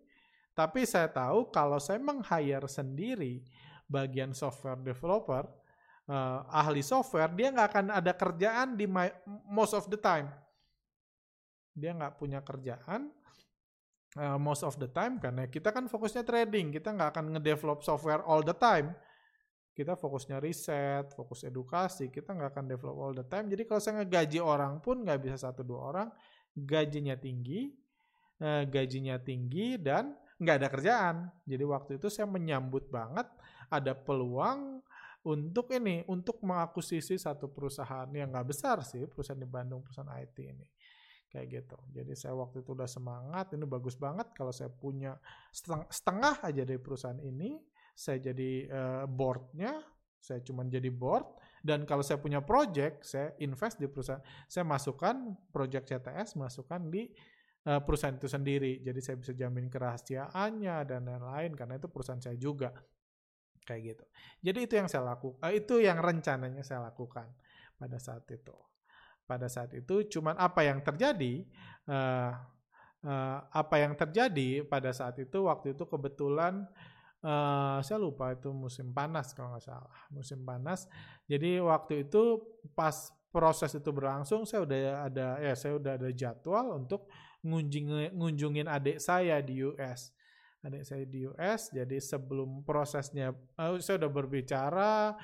tapi 0.58 0.90
saya 0.90 1.06
tahu 1.06 1.54
kalau 1.54 1.78
saya 1.78 2.02
meng-hire 2.02 2.66
sendiri 2.66 3.46
bagian 3.86 4.34
software 4.34 4.82
developer, 4.82 5.46
uh, 6.10 6.50
ahli 6.50 6.82
software, 6.82 7.30
dia 7.30 7.54
nggak 7.54 7.68
akan 7.70 7.86
ada 7.94 8.18
kerjaan 8.18 8.74
di 8.74 8.90
my, 8.90 9.06
most 9.54 9.78
of 9.78 9.86
the 9.86 10.02
time. 10.02 10.34
Dia 11.78 11.94
nggak 11.94 12.18
punya 12.18 12.42
kerjaan 12.42 13.14
uh, 14.18 14.42
most 14.42 14.66
of 14.66 14.74
the 14.82 14.90
time 14.90 15.22
karena 15.22 15.46
kita 15.46 15.70
kan 15.70 15.86
fokusnya 15.86 16.26
trading, 16.26 16.74
kita 16.74 16.90
nggak 16.90 17.14
akan 17.14 17.38
ngedevelop 17.38 17.86
software 17.86 18.26
all 18.26 18.42
the 18.42 18.58
time. 18.58 18.98
Kita 19.78 19.94
fokusnya 19.94 20.42
riset, 20.42 21.14
fokus 21.14 21.46
edukasi, 21.46 22.10
kita 22.10 22.34
nggak 22.34 22.50
akan 22.50 22.66
develop 22.66 22.98
all 22.98 23.14
the 23.14 23.22
time. 23.30 23.46
Jadi 23.46 23.62
kalau 23.70 23.78
saya 23.78 24.02
ngegaji 24.02 24.42
orang 24.42 24.82
pun 24.82 25.06
nggak 25.06 25.22
bisa 25.22 25.38
satu 25.38 25.62
dua 25.62 25.94
orang, 25.94 26.10
gajinya 26.58 27.14
tinggi, 27.14 27.70
uh, 28.42 28.66
gajinya 28.66 29.22
tinggi 29.22 29.78
dan 29.78 30.18
nggak 30.42 30.56
ada 30.58 30.68
kerjaan. 30.74 31.16
Jadi 31.46 31.62
waktu 31.62 31.92
itu 32.02 32.10
saya 32.10 32.26
menyambut 32.26 32.90
banget 32.90 33.30
ada 33.70 33.94
peluang 33.94 34.82
untuk 35.22 35.70
ini, 35.70 36.02
untuk 36.10 36.42
mengakuisisi 36.42 37.20
satu 37.20 37.46
perusahaan 37.54 38.10
yang 38.10 38.34
nggak 38.34 38.50
besar 38.50 38.82
sih, 38.82 39.06
perusahaan 39.06 39.38
di 39.38 39.46
Bandung, 39.46 39.86
perusahaan 39.86 40.10
IT 40.18 40.38
ini. 40.42 40.66
Kayak 41.30 41.46
gitu. 41.54 41.78
Jadi 41.94 42.18
saya 42.18 42.34
waktu 42.34 42.66
itu 42.66 42.74
udah 42.74 42.90
semangat, 42.90 43.54
ini 43.54 43.70
bagus 43.70 43.94
banget 43.94 44.34
kalau 44.34 44.50
saya 44.50 44.74
punya 44.74 45.20
setengah 45.94 46.42
aja 46.42 46.66
dari 46.66 46.82
perusahaan 46.82 47.22
ini, 47.22 47.60
saya 47.98 48.22
jadi 48.22 48.52
uh, 48.70 49.04
boardnya, 49.10 49.82
saya 50.22 50.46
cuma 50.46 50.62
jadi 50.70 50.94
board, 50.94 51.26
dan 51.66 51.82
kalau 51.90 52.06
saya 52.06 52.22
punya 52.22 52.46
project, 52.46 53.02
saya 53.02 53.34
invest 53.42 53.82
di 53.82 53.90
perusahaan, 53.90 54.22
saya 54.46 54.62
masukkan 54.62 55.34
project 55.50 55.90
CTS, 55.90 56.38
masukkan 56.38 56.78
di 56.86 57.10
uh, 57.66 57.82
perusahaan 57.82 58.14
itu 58.14 58.30
sendiri. 58.30 58.86
Jadi 58.86 59.00
saya 59.02 59.18
bisa 59.18 59.34
jamin 59.34 59.66
kerahasiaannya 59.66 60.76
dan 60.86 61.10
lain-lain 61.10 61.58
karena 61.58 61.82
itu 61.82 61.90
perusahaan 61.90 62.22
saya 62.22 62.38
juga. 62.38 62.70
Kayak 63.68 63.82
gitu. 63.84 64.06
Jadi 64.48 64.60
itu 64.64 64.74
yang 64.80 64.88
saya 64.88 65.04
lakukan, 65.12 65.42
uh, 65.42 65.52
itu 65.52 65.82
yang 65.82 65.98
rencananya 65.98 66.62
saya 66.62 66.86
lakukan 66.86 67.34
pada 67.76 67.98
saat 67.98 68.30
itu. 68.30 68.56
Pada 69.28 69.50
saat 69.50 69.74
itu 69.76 70.08
cuman 70.08 70.38
apa 70.40 70.64
yang 70.64 70.80
terjadi 70.86 71.44
uh, 71.90 72.32
uh, 73.04 73.38
apa 73.52 73.76
yang 73.76 73.98
terjadi 74.00 74.64
pada 74.64 74.96
saat 74.96 75.20
itu 75.20 75.52
waktu 75.52 75.76
itu 75.76 75.84
kebetulan 75.84 76.64
uh, 77.24 77.80
saya 77.82 77.98
lupa 77.98 78.34
itu 78.36 78.52
musim 78.52 78.92
panas 78.92 79.32
kalau 79.32 79.56
nggak 79.56 79.66
salah 79.66 79.98
musim 80.14 80.44
panas 80.44 80.90
jadi 81.26 81.62
waktu 81.64 82.10
itu 82.10 82.42
pas 82.78 83.14
proses 83.32 83.70
itu 83.76 83.90
berlangsung 83.94 84.50
saya 84.50 84.66
udah 84.66 84.80
ada 85.08 85.28
ya 85.38 85.54
saya 85.54 85.78
udah 85.78 85.94
ada 86.00 86.10
jadwal 86.10 86.74
untuk 86.74 87.06
ngunjungin, 87.48 88.12
ngunjungin 88.16 88.68
adik 88.68 88.98
saya 89.00 89.40
di 89.44 89.62
US. 89.64 90.12
Adik 90.66 90.84
saya 90.84 91.04
di 91.06 91.24
US, 91.30 91.70
jadi 91.70 91.98
sebelum 92.02 92.66
prosesnya, 92.66 93.32
uh, 93.56 93.78
saya 93.80 94.04
udah 94.04 94.12
berbicara, 94.12 95.16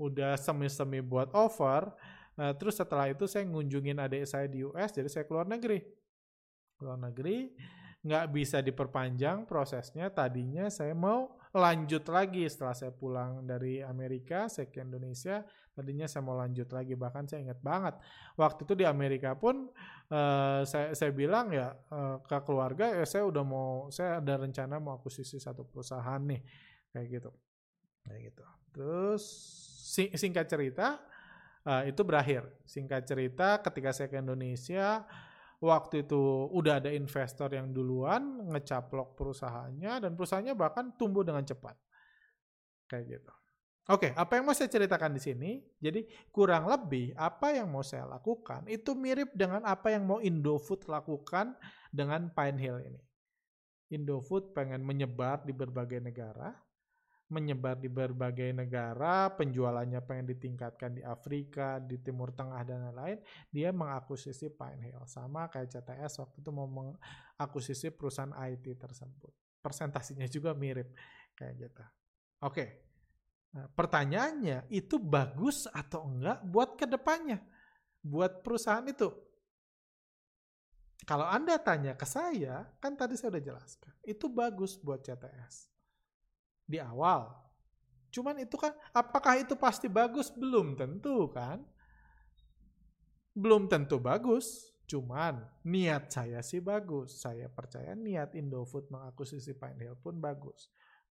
udah 0.00 0.34
semi-semi 0.34 1.04
buat 1.04 1.30
over, 1.36 1.92
uh, 2.40 2.52
terus 2.56 2.80
setelah 2.80 3.12
itu 3.12 3.28
saya 3.28 3.46
ngunjungin 3.46 4.00
adik 4.00 4.24
saya 4.26 4.48
di 4.50 4.64
US, 4.64 4.90
jadi 4.90 5.06
saya 5.06 5.24
keluar 5.28 5.46
negeri. 5.46 5.84
Keluar 6.80 6.98
negeri, 6.98 7.52
nggak 8.02 8.26
bisa 8.32 8.58
diperpanjang 8.64 9.44
prosesnya, 9.46 10.08
tadinya 10.10 10.66
saya 10.72 10.96
mau 10.96 11.37
lanjut 11.54 12.04
lagi 12.10 12.44
setelah 12.48 12.74
saya 12.76 12.92
pulang 12.92 13.44
dari 13.46 13.80
Amerika, 13.80 14.48
saya 14.50 14.68
ke 14.68 14.84
Indonesia, 14.84 15.44
tadinya 15.72 16.04
saya 16.04 16.22
mau 16.26 16.36
lanjut 16.36 16.68
lagi 16.74 16.92
bahkan 16.98 17.24
saya 17.24 17.44
ingat 17.48 17.60
banget. 17.62 17.94
Waktu 18.36 18.66
itu 18.66 18.74
di 18.76 18.84
Amerika 18.84 19.38
pun 19.38 19.70
uh, 20.10 20.60
saya 20.66 20.92
saya 20.92 21.10
bilang 21.14 21.52
ya 21.54 21.72
uh, 21.92 22.20
ke 22.20 22.38
keluarga 22.44 22.92
ya 22.92 23.06
saya 23.08 23.24
udah 23.24 23.44
mau 23.46 23.88
saya 23.88 24.18
ada 24.20 24.40
rencana 24.42 24.76
mau 24.82 24.98
akuisisi 24.98 25.38
satu 25.38 25.64
perusahaan 25.64 26.20
nih. 26.20 26.42
Kayak 26.92 27.06
gitu. 27.08 27.30
Kayak 28.04 28.20
gitu. 28.32 28.44
Terus 28.74 29.24
Sing, 29.88 30.12
singkat 30.12 30.44
cerita, 30.52 31.00
uh, 31.64 31.80
itu 31.88 32.04
berakhir. 32.04 32.44
Singkat 32.68 33.08
cerita, 33.08 33.56
ketika 33.64 33.90
saya 33.96 34.12
ke 34.12 34.20
Indonesia, 34.20 35.08
waktu 35.58 36.06
itu 36.06 36.50
udah 36.54 36.78
ada 36.78 36.90
investor 36.94 37.50
yang 37.50 37.74
duluan 37.74 38.46
ngecaplok 38.46 39.18
perusahaannya 39.18 40.06
dan 40.06 40.10
perusahaannya 40.14 40.54
bahkan 40.54 40.94
tumbuh 40.94 41.26
dengan 41.26 41.42
cepat. 41.42 41.74
Kayak 42.86 43.04
gitu. 43.18 43.32
Oke, 43.88 44.12
apa 44.12 44.36
yang 44.36 44.44
mau 44.44 44.52
saya 44.52 44.68
ceritakan 44.68 45.16
di 45.16 45.22
sini? 45.24 45.50
Jadi 45.80 46.04
kurang 46.28 46.68
lebih 46.68 47.16
apa 47.16 47.56
yang 47.56 47.72
mau 47.72 47.80
saya 47.80 48.04
lakukan 48.04 48.68
itu 48.68 48.92
mirip 48.92 49.32
dengan 49.32 49.64
apa 49.64 49.88
yang 49.88 50.04
mau 50.04 50.20
Indofood 50.20 50.84
lakukan 50.84 51.56
dengan 51.88 52.28
Pine 52.28 52.60
Hill 52.60 52.84
ini. 52.84 53.00
Indofood 53.88 54.52
pengen 54.52 54.84
menyebar 54.84 55.40
di 55.48 55.56
berbagai 55.56 56.04
negara, 56.04 56.52
menyebar 57.28 57.76
di 57.76 57.92
berbagai 57.92 58.56
negara, 58.56 59.28
penjualannya 59.36 60.00
pengen 60.04 60.32
ditingkatkan 60.32 60.96
di 60.96 61.02
Afrika, 61.04 61.76
di 61.76 62.00
Timur 62.00 62.32
Tengah 62.32 62.64
dan 62.64 62.88
lain-lain, 62.88 63.20
dia 63.52 63.68
mengakuisisi 63.68 64.48
Pine 64.52 64.80
Hill. 64.88 65.04
Sama 65.04 65.48
kayak 65.52 65.68
CTS 65.68 66.24
waktu 66.24 66.40
itu 66.40 66.50
mau 66.50 66.68
mengakuisisi 66.68 67.92
perusahaan 67.92 68.32
IT 68.48 68.64
tersebut. 68.80 69.32
Persentasinya 69.60 70.24
juga 70.24 70.56
mirip 70.56 70.96
kayak 71.36 71.54
gitu. 71.60 71.84
Oke, 72.38 72.88
Nah, 73.48 73.64
pertanyaannya 73.72 74.68
itu 74.68 75.00
bagus 75.00 75.64
atau 75.72 76.04
enggak 76.04 76.44
buat 76.44 76.76
ke 76.76 76.84
depannya, 76.84 77.40
buat 78.04 78.44
perusahaan 78.44 78.84
itu. 78.84 79.08
Kalau 81.08 81.24
Anda 81.24 81.56
tanya 81.56 81.96
ke 81.96 82.04
saya, 82.04 82.68
kan 82.76 82.92
tadi 82.92 83.16
saya 83.16 83.32
udah 83.32 83.44
jelaskan, 83.44 83.92
itu 84.04 84.28
bagus 84.28 84.76
buat 84.76 85.00
CTS. 85.00 85.72
Di 86.68 86.76
awal. 86.76 87.32
Cuman 88.12 88.36
itu 88.44 88.60
kan, 88.60 88.76
apakah 88.92 89.40
itu 89.40 89.56
pasti 89.56 89.88
bagus? 89.88 90.28
Belum 90.28 90.76
tentu 90.76 91.32
kan. 91.32 91.64
Belum 93.32 93.64
tentu 93.64 93.96
bagus. 93.96 94.76
Cuman 94.84 95.40
niat 95.64 96.12
saya 96.12 96.44
sih 96.44 96.60
bagus. 96.60 97.24
Saya 97.24 97.48
percaya 97.48 97.96
niat 97.96 98.36
Indofood 98.36 98.92
mengakuisisi 98.92 99.56
Pine 99.56 99.80
Hill 99.80 99.96
pun 99.96 100.20
bagus 100.20 100.68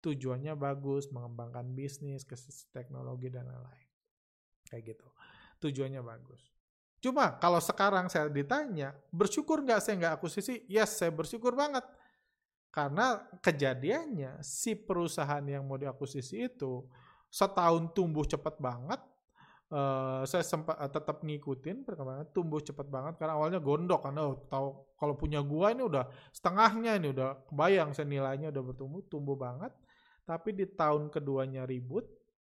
tujuannya 0.07 0.55
bagus, 0.55 1.11
mengembangkan 1.11 1.75
bisnis, 1.75 2.23
ke 2.23 2.39
teknologi 2.71 3.27
dan 3.27 3.51
lain-lain. 3.51 3.89
Kayak 4.71 4.95
gitu. 4.95 5.09
Tujuannya 5.67 6.03
bagus. 6.07 6.43
Cuma 7.03 7.35
kalau 7.43 7.59
sekarang 7.59 8.07
saya 8.07 8.31
ditanya, 8.31 8.95
bersyukur 9.11 9.63
nggak 9.67 9.83
saya 9.83 9.95
nggak 9.99 10.15
akuisisi? 10.23 10.63
Yes, 10.71 10.95
saya 10.95 11.11
bersyukur 11.11 11.59
banget. 11.59 11.83
Karena 12.77 13.17
kejadiannya 13.41 14.45
si 14.45 14.77
perusahaan 14.77 15.41
yang 15.41 15.65
mau 15.65 15.81
diakuisisi 15.81 16.45
itu 16.45 16.85
setahun 17.33 17.97
tumbuh 17.97 18.29
cepat 18.29 18.61
banget. 18.61 19.01
Uh, 19.67 20.23
saya 20.29 20.47
sempat 20.47 20.77
uh, 20.79 20.87
tetap 20.87 21.25
ngikutin 21.25 21.83
perkembangan 21.83 22.31
tumbuh 22.31 22.63
cepat 22.63 22.87
banget 22.87 23.19
karena 23.19 23.35
awalnya 23.35 23.59
gondok 23.59 23.99
karena 23.99 24.23
oh, 24.23 24.47
tahu 24.47 24.95
kalau 24.95 25.19
punya 25.19 25.43
gua 25.43 25.75
ini 25.75 25.83
udah 25.83 26.07
setengahnya 26.31 27.03
ini 27.03 27.11
udah 27.11 27.51
kebayang 27.51 27.91
saya 27.91 28.07
nilainya 28.07 28.55
udah 28.55 28.63
bertumbuh 28.63 29.03
tumbuh 29.11 29.35
banget 29.35 29.75
tapi 30.27 30.51
di 30.51 30.67
tahun 30.67 31.07
keduanya 31.09 31.63
ribut, 31.71 32.03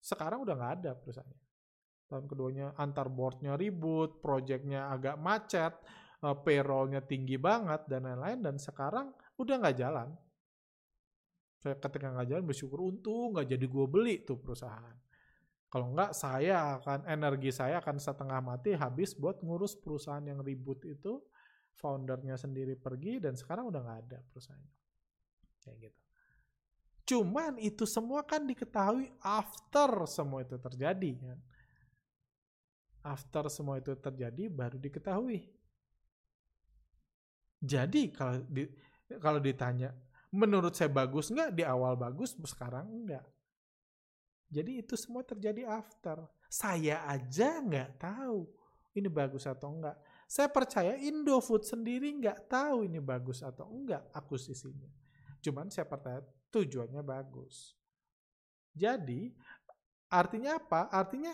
sekarang 0.01 0.41
udah 0.49 0.57
nggak 0.57 0.75
ada 0.81 0.91
perusahaannya. 0.97 1.41
Tahun 2.09 2.25
keduanya 2.25 2.67
antar 2.81 3.13
boardnya 3.13 3.61
ribut, 3.61 4.25
projectnya 4.25 4.89
agak 4.89 5.21
macet, 5.21 5.77
uh, 6.23 6.37
payrollnya 6.43 7.05
tinggi 7.05 7.39
banget 7.39 7.87
dan 7.87 8.07
lain-lain 8.07 8.41
dan 8.43 8.57
sekarang 8.59 9.13
udah 9.39 9.55
nggak 9.59 9.77
jalan. 9.79 10.09
Saya 11.59 11.75
ketika 11.75 12.15
nggak 12.15 12.29
jalan 12.31 12.45
bersyukur 12.47 12.79
untung 12.87 13.35
nggak 13.35 13.51
jadi 13.51 13.67
gue 13.67 13.87
beli 13.91 14.15
tuh 14.23 14.39
perusahaan. 14.39 14.95
Kalau 15.69 15.93
nggak 15.93 16.17
saya 16.17 16.81
akan 16.81 17.05
energi 17.05 17.53
saya 17.53 17.85
akan 17.85 18.01
setengah 18.01 18.41
mati 18.41 18.73
habis 18.73 19.13
buat 19.13 19.45
ngurus 19.45 19.77
perusahaan 19.77 20.25
yang 20.25 20.41
ribut 20.41 20.81
itu, 20.89 21.21
foundernya 21.77 22.41
sendiri 22.41 22.73
pergi 22.79 23.21
dan 23.21 23.37
sekarang 23.37 23.69
udah 23.69 23.81
nggak 23.85 24.01
ada 24.09 24.19
perusahaannya. 24.33 24.75
Kayak 25.61 25.77
gitu. 25.91 26.01
Cuman 27.09 27.57
itu 27.61 27.85
semua 27.89 28.21
kan 28.25 28.45
diketahui 28.45 29.09
after 29.25 30.05
semua 30.05 30.45
itu 30.45 30.57
terjadi 30.57 31.13
kan. 31.21 31.39
After 33.01 33.49
semua 33.49 33.81
itu 33.81 33.93
terjadi 33.97 34.49
baru 34.53 34.77
diketahui. 34.77 35.58
Jadi 37.59 38.15
kalau 38.15 38.39
di, 38.47 38.65
kalau 39.19 39.43
ditanya 39.43 39.91
menurut 40.31 40.77
saya 40.77 40.93
bagus 40.93 41.33
nggak 41.33 41.57
di 41.57 41.65
awal 41.67 41.99
bagus 41.99 42.37
sekarang 42.47 42.87
enggak. 42.87 43.25
Jadi 44.49 44.81
itu 44.81 44.97
semua 44.97 45.25
terjadi 45.25 45.69
after. 45.69 46.25
Saya 46.49 47.05
aja 47.05 47.61
nggak 47.61 48.01
tahu 48.01 48.49
ini 48.97 49.09
bagus 49.09 49.45
atau 49.45 49.77
enggak. 49.77 49.97
Saya 50.29 50.49
percaya 50.49 50.97
Indofood 50.97 51.65
sendiri 51.65 52.13
nggak 52.17 52.49
tahu 52.49 52.85
ini 52.85 53.01
bagus 53.01 53.41
atau 53.41 53.69
enggak 53.69 54.05
akuisisinya. 54.13 54.89
Cuman 55.41 55.69
saya 55.73 55.85
percaya 55.85 56.21
tujuannya 56.53 57.01
bagus. 57.05 57.77
Jadi 58.73 59.33
artinya 60.09 60.57
apa? 60.57 60.89
Artinya 60.93 61.33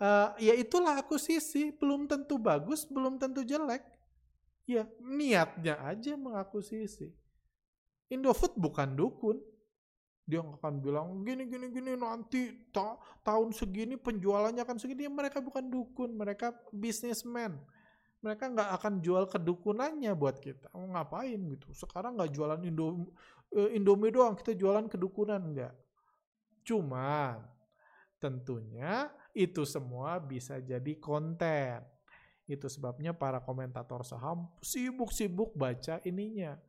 uh, 0.00 0.36
ya 0.40 0.54
itulah 0.56 1.00
akuisisi, 1.00 1.72
belum 1.76 2.08
tentu 2.08 2.40
bagus, 2.40 2.84
belum 2.88 3.16
tentu 3.20 3.44
jelek. 3.44 3.84
Ya 4.64 4.88
niatnya 5.00 5.76
aja 5.84 6.16
mengakuisisi. 6.16 7.12
Indofood 8.08 8.56
bukan 8.56 8.96
dukun. 8.96 9.38
Dia 10.24 10.40
akan 10.40 10.80
bilang 10.80 11.20
gini 11.20 11.44
gini 11.44 11.68
gini 11.68 12.00
nanti 12.00 12.48
ta 12.72 12.96
tahun 13.20 13.52
segini 13.52 14.00
penjualannya 14.00 14.64
akan 14.64 14.80
segini. 14.80 15.04
Ya, 15.04 15.12
mereka 15.12 15.44
bukan 15.44 15.68
dukun, 15.68 16.16
mereka 16.16 16.56
bisnismen 16.72 17.60
mereka 18.24 18.48
nggak 18.48 18.70
akan 18.80 19.04
jual 19.04 19.28
kedukunannya 19.28 20.16
buat 20.16 20.40
kita. 20.40 20.72
Oh, 20.72 20.88
ngapain 20.88 21.36
gitu? 21.36 21.68
Sekarang 21.76 22.16
nggak 22.16 22.32
jualan 22.32 22.56
Indo 22.64 23.12
Eh, 23.54 23.78
Indomie 23.78 24.10
doang 24.10 24.34
kita 24.34 24.50
jualan 24.58 24.90
kedukunan 24.90 25.38
enggak. 25.38 25.70
Cuma 26.66 27.38
tentunya 28.18 29.14
itu 29.30 29.62
semua 29.62 30.18
bisa 30.18 30.58
jadi 30.58 30.98
konten. 30.98 31.86
Itu 32.44 32.68
sebabnya 32.68 33.16
para 33.16 33.40
komentator 33.40 34.04
saham 34.04 34.48
sibuk-sibuk 34.60 35.56
baca 35.56 36.00
ininya. 36.04 36.60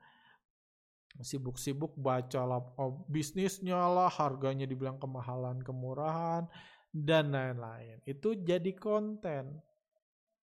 Sibuk-sibuk 1.20 1.96
baca 1.96 2.44
lah, 2.44 2.60
oh, 2.76 3.08
bisnisnya 3.08 3.80
lah, 3.88 4.12
harganya 4.12 4.68
dibilang 4.68 5.00
kemahalan, 5.00 5.64
kemurahan, 5.64 6.44
dan 6.92 7.32
lain-lain. 7.32 8.04
Itu 8.04 8.36
jadi 8.36 8.76
konten. 8.76 9.56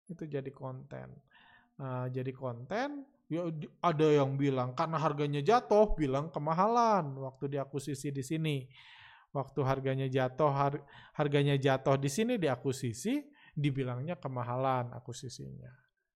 Itu 0.07 0.31
jadi 0.31 0.51
konten. 0.55 1.11
Nah, 1.79 2.07
jadi 2.07 2.31
konten 2.31 3.03
Ya 3.31 3.47
ada 3.79 4.09
yang 4.11 4.35
bilang 4.35 4.75
karena 4.75 4.99
harganya 4.99 5.38
jatuh, 5.38 5.95
bilang 5.95 6.35
kemahalan 6.35 7.14
waktu 7.14 7.47
diakuisisi 7.47 8.11
di 8.11 8.27
sini. 8.27 8.57
Waktu 9.31 9.62
harganya 9.62 10.11
jatuh, 10.11 10.51
har, 10.51 10.83
harganya 11.14 11.55
jatuh 11.55 11.95
di 11.95 12.11
sini 12.11 12.35
diakuisisi, 12.43 13.30
dibilangnya 13.57 14.17
kemahalan 14.17 14.95
akuisisinya. 14.97 15.71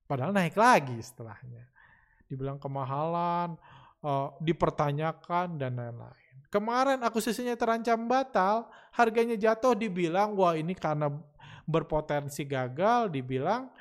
Padahal 0.04 0.34
naik 0.34 0.54
lagi 0.54 0.96
setelahnya. 1.00 1.64
Dibilang 2.28 2.60
kemahalan, 2.60 3.56
uh, 4.04 4.32
dipertanyakan 4.40 5.56
dan 5.56 5.76
lain-lain. 5.76 6.34
Kemarin 6.52 7.02
akuisisinya 7.02 7.58
terancam 7.58 8.06
batal, 8.06 8.68
harganya 8.94 9.34
jatuh 9.34 9.74
dibilang 9.74 10.38
wah 10.38 10.54
ini 10.54 10.76
karena 10.76 11.10
berpotensi 11.64 12.46
gagal, 12.46 13.10
dibilang 13.10 13.72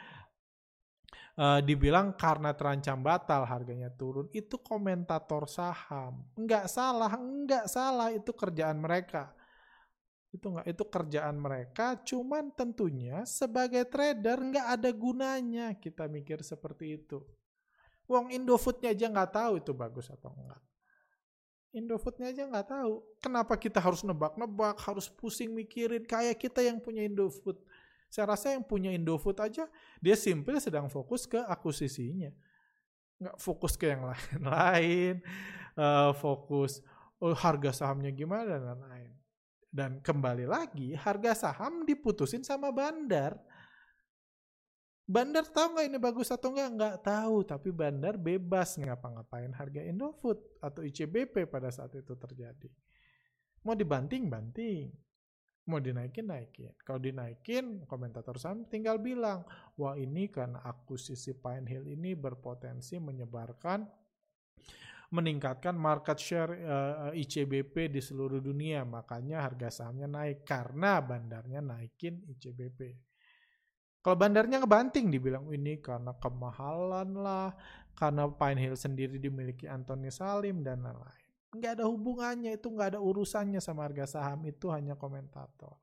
uh, 1.38 1.60
dibilang 1.62 2.14
karena 2.14 2.54
terancam 2.54 3.02
batal 3.02 3.46
harganya 3.46 3.90
turun 3.94 4.30
itu 4.34 4.58
komentator 4.62 5.50
saham 5.50 6.22
nggak 6.38 6.66
salah 6.70 7.14
nggak 7.18 7.66
salah 7.70 8.10
itu 8.14 8.32
kerjaan 8.34 8.78
mereka 8.78 9.34
itu 10.34 10.46
nggak 10.50 10.66
itu 10.66 10.84
kerjaan 10.90 11.38
mereka 11.38 11.94
cuman 12.02 12.50
tentunya 12.58 13.22
sebagai 13.24 13.86
trader 13.86 14.42
nggak 14.42 14.68
ada 14.74 14.90
gunanya 14.90 15.78
kita 15.78 16.10
mikir 16.10 16.42
seperti 16.42 16.98
itu 16.98 17.22
Wong 18.10 18.34
Indofoodnya 18.34 18.92
aja 18.92 19.08
nggak 19.08 19.32
tahu 19.32 19.54
itu 19.62 19.72
bagus 19.72 20.10
atau 20.10 20.34
enggak 20.36 20.60
Indofoodnya 21.74 22.30
aja 22.30 22.46
nggak 22.46 22.70
tahu. 22.70 23.02
Kenapa 23.18 23.58
kita 23.58 23.82
harus 23.82 24.06
nebak-nebak, 24.06 24.78
harus 24.86 25.10
pusing 25.10 25.50
mikirin 25.58 26.06
kayak 26.06 26.38
kita 26.38 26.62
yang 26.62 26.78
punya 26.78 27.02
Indofood. 27.02 27.58
Saya 28.14 28.30
rasa 28.30 28.54
yang 28.54 28.62
punya 28.62 28.94
Indofood 28.94 29.42
aja, 29.42 29.66
dia 29.98 30.14
simple 30.14 30.62
sedang 30.62 30.86
fokus 30.86 31.26
ke 31.26 31.42
akuisisinya. 31.42 32.30
Nggak 33.18 33.38
fokus 33.42 33.74
ke 33.74 33.90
yang 33.90 34.06
lain-lain, 34.14 35.26
uh, 35.74 36.14
fokus 36.14 36.86
oh, 37.18 37.34
harga 37.34 37.74
sahamnya 37.74 38.14
gimana 38.14 38.54
dan 38.54 38.70
lain-lain. 38.70 39.23
Dan 39.74 40.06
kembali 40.06 40.46
lagi, 40.46 40.94
harga 40.94 41.34
saham 41.34 41.82
diputusin 41.82 42.46
sama 42.46 42.70
bandar. 42.70 43.34
Bandar 45.02 45.50
tahu 45.50 45.74
nggak 45.74 45.88
ini 45.90 45.98
bagus 45.98 46.30
atau 46.30 46.54
nggak? 46.54 46.70
Nggak 46.78 46.98
tahu, 47.02 47.42
tapi 47.42 47.74
bandar 47.74 48.14
bebas 48.22 48.78
ngapa-ngapain 48.78 49.50
harga 49.50 49.82
Indofood 49.82 50.38
atau 50.62 50.86
ICBP 50.86 51.50
pada 51.50 51.74
saat 51.74 51.90
itu 51.98 52.14
terjadi. 52.14 52.70
Mau 53.66 53.74
dibanting, 53.74 54.30
banting. 54.30 54.94
Mau 55.66 55.82
dinaikin, 55.82 56.30
naikin. 56.30 56.76
Kalau 56.86 57.02
dinaikin, 57.02 57.90
komentator 57.90 58.38
saham 58.38 58.70
tinggal 58.70 59.02
bilang, 59.02 59.42
wah 59.74 59.98
ini 59.98 60.30
karena 60.30 60.62
akuisisi 60.62 61.34
Pine 61.34 61.66
Hill 61.66 61.90
ini 61.90 62.14
berpotensi 62.14 63.02
menyebarkan 63.02 63.90
meningkatkan 65.14 65.78
market 65.78 66.18
share 66.18 66.52
uh, 66.66 67.14
eh, 67.14 67.22
ICBP 67.22 67.94
di 67.94 68.02
seluruh 68.02 68.42
dunia, 68.42 68.82
makanya 68.82 69.46
harga 69.46 69.70
sahamnya 69.70 70.10
naik 70.10 70.42
karena 70.42 70.98
bandarnya 71.06 71.62
naikin 71.62 72.26
ICBP. 72.34 72.98
Kalau 74.02 74.18
bandarnya 74.20 74.60
ngebanting 74.60 75.14
dibilang 75.14 75.48
ini 75.54 75.80
karena 75.80 76.18
kemahalan 76.18 77.14
lah, 77.14 77.54
karena 77.94 78.26
Pine 78.26 78.60
Hill 78.60 78.76
sendiri 78.76 79.22
dimiliki 79.22 79.70
Anthony 79.70 80.10
Salim 80.10 80.66
dan 80.66 80.82
lain-lain. 80.82 81.30
Nggak 81.54 81.72
ada 81.80 81.86
hubungannya, 81.86 82.58
itu 82.58 82.68
nggak 82.74 82.98
ada 82.98 83.00
urusannya 83.00 83.62
sama 83.62 83.86
harga 83.86 84.18
saham, 84.18 84.44
itu 84.50 84.68
hanya 84.74 84.98
komentator. 84.98 85.78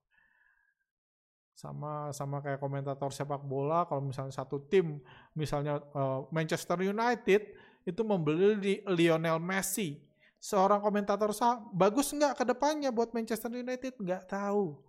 Sama 1.54 2.10
sama 2.10 2.42
kayak 2.42 2.58
komentator 2.58 3.14
sepak 3.14 3.46
bola, 3.46 3.86
kalau 3.86 4.02
misalnya 4.02 4.34
satu 4.34 4.58
tim, 4.66 4.98
misalnya 5.38 5.78
uh, 5.94 6.26
Manchester 6.34 6.82
United, 6.82 7.56
itu 7.84 8.02
membeli 8.04 8.84
Lionel 8.84 9.40
Messi. 9.40 10.00
Seorang 10.40 10.80
komentator 10.80 11.36
sah, 11.36 11.60
bagus 11.72 12.12
nggak 12.16 12.40
ke 12.40 12.44
depannya 12.48 12.88
buat 12.88 13.12
Manchester 13.12 13.52
United? 13.52 14.00
Nggak 14.00 14.24
tahu. 14.32 14.80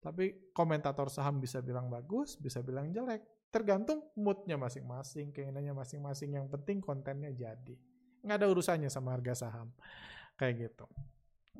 Tapi 0.00 0.52
komentator 0.56 1.12
saham 1.12 1.36
bisa 1.36 1.60
bilang 1.60 1.92
bagus, 1.92 2.40
bisa 2.40 2.64
bilang 2.64 2.88
jelek. 2.88 3.20
Tergantung 3.52 4.08
moodnya 4.16 4.56
masing-masing, 4.56 5.36
keinginannya 5.36 5.76
masing-masing. 5.76 6.40
Yang 6.40 6.48
penting 6.56 6.80
kontennya 6.80 7.28
jadi. 7.36 7.76
Nggak 8.24 8.36
ada 8.40 8.46
urusannya 8.48 8.88
sama 8.88 9.12
harga 9.12 9.44
saham. 9.44 9.68
Kayak 10.40 10.72
gitu. 10.72 10.86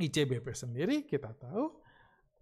ICBP 0.01 0.47
sendiri 0.57 1.05
kita 1.05 1.37
tahu 1.37 1.77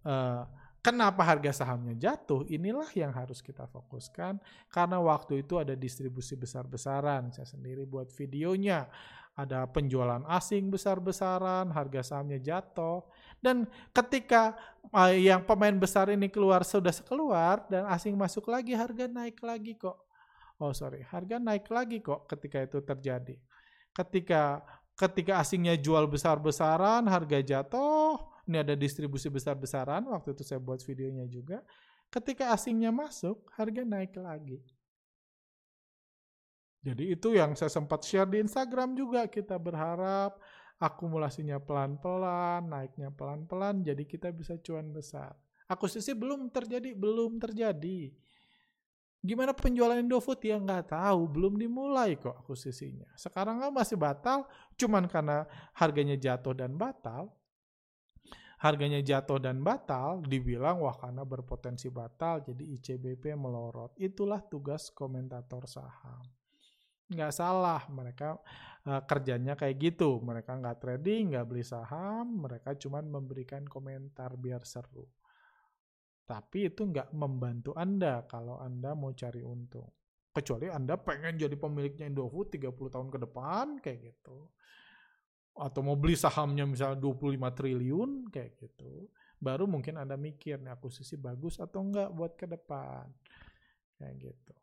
uh, 0.07 0.43
Kenapa 0.79 1.27
harga 1.27 1.51
sahamnya 1.51 1.91
jatuh? 1.91 2.47
Inilah 2.47 2.87
yang 2.95 3.11
harus 3.11 3.43
kita 3.43 3.67
fokuskan 3.67 4.39
karena 4.71 4.97
waktu 5.03 5.43
itu 5.43 5.59
ada 5.59 5.75
distribusi 5.75 6.39
besar-besaran. 6.39 7.35
Saya 7.35 7.47
sendiri 7.51 7.83
buat 7.83 8.07
videonya. 8.15 8.87
Ada 9.39 9.67
penjualan 9.71 10.23
asing 10.27 10.67
besar-besaran, 10.67 11.71
harga 11.71 12.03
sahamnya 12.03 12.39
jatuh. 12.43 13.03
Dan 13.39 13.67
ketika 13.95 14.55
uh, 14.91 15.15
yang 15.15 15.43
pemain 15.47 15.75
besar 15.75 16.11
ini 16.11 16.27
keluar 16.27 16.67
sudah 16.67 16.91
keluar 17.07 17.63
dan 17.71 17.87
asing 17.87 18.19
masuk 18.19 18.47
lagi, 18.51 18.75
harga 18.75 19.07
naik 19.07 19.39
lagi 19.39 19.79
kok. 19.79 19.95
Oh 20.59 20.75
sorry, 20.75 21.07
harga 21.07 21.39
naik 21.39 21.71
lagi 21.71 22.03
kok 22.03 22.27
ketika 22.27 22.67
itu 22.67 22.83
terjadi. 22.83 23.35
Ketika 23.95 24.59
ketika 24.99 25.39
asingnya 25.39 25.79
jual 25.79 26.03
besar-besaran, 26.11 27.07
harga 27.07 27.39
jatuh, 27.39 28.19
ini 28.49 28.57
ada 28.65 28.73
distribusi 28.73 29.29
besar-besaran, 29.29 30.09
waktu 30.09 30.33
itu 30.33 30.41
saya 30.41 30.57
buat 30.57 30.81
videonya 30.81 31.29
juga. 31.29 31.61
Ketika 32.09 32.49
asingnya 32.49 32.89
masuk, 32.89 33.45
harga 33.53 33.85
naik 33.85 34.17
lagi. 34.17 34.57
Jadi 36.81 37.13
itu 37.13 37.37
yang 37.37 37.53
saya 37.53 37.69
sempat 37.69 38.01
share 38.01 38.25
di 38.25 38.41
Instagram 38.41 38.97
juga. 38.97 39.29
Kita 39.29 39.61
berharap 39.61 40.41
akumulasinya 40.81 41.61
pelan-pelan, 41.61 42.65
naiknya 42.65 43.13
pelan-pelan, 43.13 43.85
jadi 43.85 44.01
kita 44.07 44.33
bisa 44.33 44.57
cuan 44.63 44.89
besar. 44.89 45.37
Akuisisi 45.69 46.17
belum 46.17 46.49
terjadi, 46.49 46.97
belum 46.97 47.37
terjadi. 47.37 48.09
Gimana 49.19 49.51
penjualan 49.51 49.99
Indofood 49.99 50.39
ya 50.41 50.57
nggak 50.57 50.95
tahu, 50.95 51.27
belum 51.27 51.59
dimulai 51.59 52.15
kok 52.15 52.33
akuisisinya. 52.41 53.11
Sekarang 53.19 53.59
kan 53.59 53.69
masih 53.69 53.99
batal, 53.99 54.47
cuman 54.79 55.05
karena 55.05 55.45
harganya 55.75 56.15
jatuh 56.15 56.55
dan 56.55 56.79
batal, 56.79 57.29
harganya 58.59 58.99
jatuh 58.99 59.39
dan 59.39 59.63
batal, 59.63 60.19
dibilang 60.19 60.83
wah 60.83 60.95
karena 60.99 61.23
berpotensi 61.23 61.87
batal, 61.87 62.43
jadi 62.43 62.59
ICBP 62.59 63.31
melorot. 63.39 63.95
Itulah 63.95 64.43
tugas 64.43 64.91
komentator 64.91 65.63
saham. 65.63 66.23
Nggak 67.09 67.33
salah, 67.33 67.87
mereka 67.89 68.37
uh, 68.85 69.01
kerjanya 69.07 69.55
kayak 69.55 69.79
gitu. 69.79 70.19
Mereka 70.19 70.59
nggak 70.59 70.77
trading, 70.83 71.33
nggak 71.33 71.47
beli 71.47 71.63
saham, 71.63 72.43
mereka 72.43 72.75
cuma 72.75 72.99
memberikan 72.99 73.63
komentar 73.63 74.35
biar 74.35 74.61
seru. 74.67 75.07
Tapi 76.27 76.69
itu 76.69 76.85
nggak 76.85 77.15
membantu 77.15 77.73
Anda 77.73 78.27
kalau 78.29 78.59
Anda 78.61 78.93
mau 78.93 79.15
cari 79.15 79.41
untung. 79.41 79.89
Kecuali 80.29 80.69
Anda 80.69 80.93
pengen 80.99 81.41
jadi 81.41 81.57
pemiliknya 81.57 82.05
Indofood 82.05 82.53
30 82.53 82.69
tahun 82.93 83.09
ke 83.09 83.17
depan, 83.25 83.81
kayak 83.81 84.13
gitu 84.13 84.51
atau 85.55 85.81
mau 85.83 85.97
beli 85.97 86.15
sahamnya 86.15 86.63
misalnya 86.63 87.01
25 87.01 87.57
triliun 87.57 88.31
kayak 88.31 88.57
gitu 88.57 89.09
baru 89.39 89.65
mungkin 89.65 89.95
Anda 89.95 90.19
mikir 90.19 90.59
nih 90.59 90.75
akuisisi 90.75 91.15
bagus 91.15 91.63
atau 91.63 91.79
enggak 91.79 92.11
buat 92.11 92.35
ke 92.35 92.43
depan? 92.43 93.07
Kayak 93.95 94.15
gitu. 94.19 94.55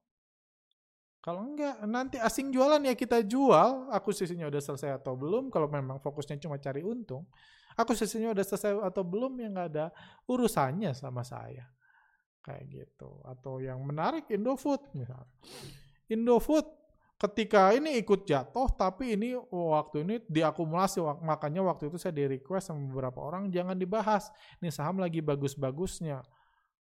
Kalau 1.25 1.49
enggak 1.49 1.81
nanti 1.89 2.21
asing 2.21 2.53
jualan 2.53 2.85
ya 2.85 2.93
kita 2.93 3.25
jual. 3.25 3.89
Akuisisinya 3.89 4.47
udah 4.53 4.61
selesai 4.61 5.01
atau 5.01 5.17
belum 5.17 5.49
kalau 5.49 5.67
memang 5.73 5.97
fokusnya 5.99 6.37
cuma 6.39 6.61
cari 6.61 6.85
untung 6.85 7.25
akuisisinya 7.77 8.33
udah 8.33 8.45
selesai 8.45 8.73
atau 8.89 9.05
belum 9.05 9.37
ya 9.37 9.49
nggak 9.53 9.69
ada 9.77 9.87
urusannya 10.27 10.97
sama 10.97 11.23
saya. 11.23 11.69
Kayak 12.41 12.65
gitu. 12.73 13.21
Atau 13.29 13.61
yang 13.61 13.85
menarik 13.85 14.27
Indofood 14.33 14.81
misalnya 14.97 15.29
Indofood 16.09 16.65
ketika 17.17 17.73
ini 17.73 17.97
ikut 18.01 18.29
jatuh 18.29 18.69
tapi 18.77 19.17
ini 19.17 19.33
waktu 19.49 20.05
ini 20.05 20.15
diakumulasi 20.29 21.01
makanya 21.25 21.65
waktu 21.65 21.89
itu 21.89 21.97
saya 21.97 22.13
di 22.13 22.29
request 22.37 22.73
sama 22.73 22.85
beberapa 22.85 23.25
orang 23.25 23.49
jangan 23.49 23.77
dibahas 23.77 24.29
ini 24.61 24.69
saham 24.69 25.01
lagi 25.01 25.25
bagus-bagusnya. 25.25 26.21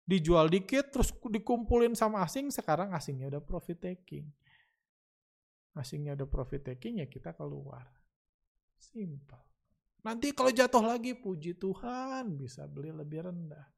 Dijual 0.05 0.51
dikit 0.51 0.91
terus 0.91 1.15
dikumpulin 1.15 1.95
sama 1.95 2.27
asing 2.27 2.51
sekarang 2.51 2.91
asingnya 2.91 3.31
udah 3.31 3.43
profit 3.45 3.79
taking. 3.79 4.27
Asingnya 5.79 6.19
udah 6.19 6.27
profit 6.27 6.67
taking 6.67 6.99
ya 6.99 7.07
kita 7.07 7.31
keluar. 7.33 7.87
Simple 8.81 9.51
nanti 10.01 10.33
kalau 10.33 10.49
jatuh 10.53 10.85
lagi 10.85 11.13
puji 11.13 11.57
Tuhan 11.57 12.37
bisa 12.41 12.65
beli 12.65 12.93
lebih 12.93 13.29
rendah. 13.29 13.69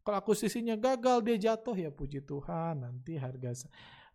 Kalau 0.00 0.16
akuisisinya 0.16 0.80
gagal 0.80 1.20
dia 1.24 1.52
jatuh 1.52 1.76
ya 1.76 1.90
puji 1.92 2.24
Tuhan 2.24 2.84
nanti 2.84 3.20
harga 3.20 3.68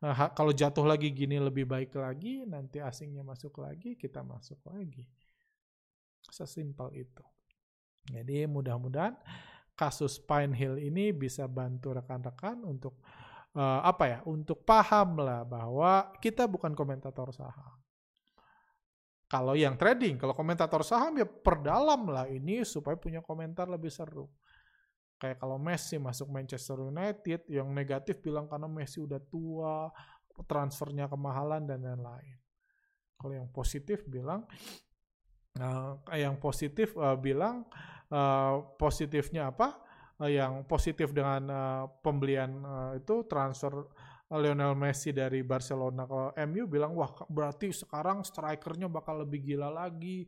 Nah, 0.04 0.36
kalau 0.36 0.52
jatuh 0.52 0.84
lagi 0.84 1.08
gini 1.16 1.40
lebih 1.40 1.64
baik 1.64 1.96
lagi, 1.96 2.44
nanti 2.44 2.84
asingnya 2.84 3.24
masuk 3.24 3.64
lagi, 3.64 3.96
kita 3.96 4.22
masuk 4.22 4.60
lagi. 4.68 5.08
Sesimpel 6.28 7.06
itu. 7.06 7.24
Jadi 8.12 8.46
mudah-mudahan 8.46 9.18
kasus 9.74 10.22
Pine 10.22 10.54
Hill 10.54 10.78
ini 10.78 11.10
bisa 11.16 11.50
bantu 11.50 11.96
rekan-rekan 11.96 12.62
untuk 12.68 13.02
uh, 13.56 13.82
apa 13.82 14.04
ya? 14.06 14.20
Untuk 14.28 14.62
paham 14.68 15.24
lah 15.24 15.42
bahwa 15.48 16.14
kita 16.22 16.46
bukan 16.46 16.76
komentator 16.78 17.32
saham. 17.34 17.80
Kalau 19.26 19.58
yang 19.58 19.74
trading, 19.74 20.22
kalau 20.22 20.38
komentator 20.38 20.86
saham 20.86 21.18
ya 21.18 21.26
perdalam 21.26 22.06
lah 22.14 22.30
ini 22.30 22.62
supaya 22.62 22.94
punya 22.94 23.26
komentar 23.26 23.66
lebih 23.66 23.90
seru. 23.90 24.30
Kayak 25.16 25.40
kalau 25.40 25.56
Messi 25.56 25.96
masuk 25.96 26.28
Manchester 26.28 26.76
United, 26.80 27.48
yang 27.48 27.72
negatif 27.72 28.20
bilang 28.20 28.52
karena 28.52 28.68
Messi 28.68 29.00
udah 29.00 29.22
tua, 29.32 29.88
transfernya 30.44 31.08
kemahalan 31.08 31.64
dan 31.64 31.80
lain-lain. 31.80 32.36
Kalau 33.16 33.34
yang 33.34 33.48
positif 33.56 34.04
bilang, 34.04 34.44
uh, 35.56 35.96
yang 36.12 36.36
positif 36.36 36.92
uh, 37.00 37.16
bilang 37.16 37.64
uh, 38.12 38.76
positifnya 38.76 39.56
apa? 39.56 39.80
Uh, 40.20 40.32
yang 40.32 40.68
positif 40.68 41.16
dengan 41.16 41.42
uh, 41.48 41.84
pembelian 42.04 42.52
uh, 42.64 42.92
itu 43.00 43.24
transfer 43.28 43.88
Lionel 44.26 44.74
Messi 44.74 45.14
dari 45.14 45.46
Barcelona 45.46 46.10
ke 46.10 46.42
MU 46.50 46.66
bilang 46.66 46.98
wah 46.98 47.14
berarti 47.30 47.70
sekarang 47.70 48.26
strikernya 48.26 48.90
bakal 48.90 49.22
lebih 49.22 49.54
gila 49.54 49.70
lagi 49.70 50.26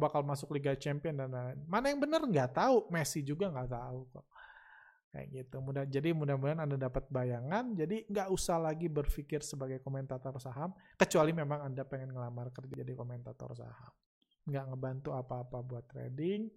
bakal 0.00 0.24
masuk 0.24 0.56
Liga 0.56 0.72
Champion 0.72 1.12
dan 1.12 1.28
lain-lain. 1.28 1.60
Mana 1.68 1.92
yang 1.92 2.00
benar 2.00 2.24
nggak 2.24 2.56
tahu 2.56 2.88
Messi 2.88 3.20
juga 3.20 3.52
nggak 3.52 3.68
tahu 3.68 4.00
kok 4.08 4.26
kayak 5.12 5.28
gitu. 5.28 5.56
Mudah 5.60 5.84
jadi 5.84 6.16
mudah-mudahan 6.16 6.64
anda 6.64 6.80
dapat 6.80 7.04
bayangan. 7.12 7.76
Jadi 7.76 8.08
nggak 8.08 8.32
usah 8.32 8.56
lagi 8.56 8.88
berpikir 8.88 9.44
sebagai 9.44 9.84
komentator 9.84 10.32
saham 10.40 10.72
kecuali 10.96 11.36
memang 11.36 11.68
anda 11.68 11.84
pengen 11.84 12.16
ngelamar 12.16 12.48
kerja 12.48 12.80
jadi 12.80 12.96
komentator 12.96 13.52
saham. 13.52 13.92
Nggak 14.48 14.64
ngebantu 14.72 15.12
apa-apa 15.12 15.60
buat 15.60 15.84
trading 15.84 16.48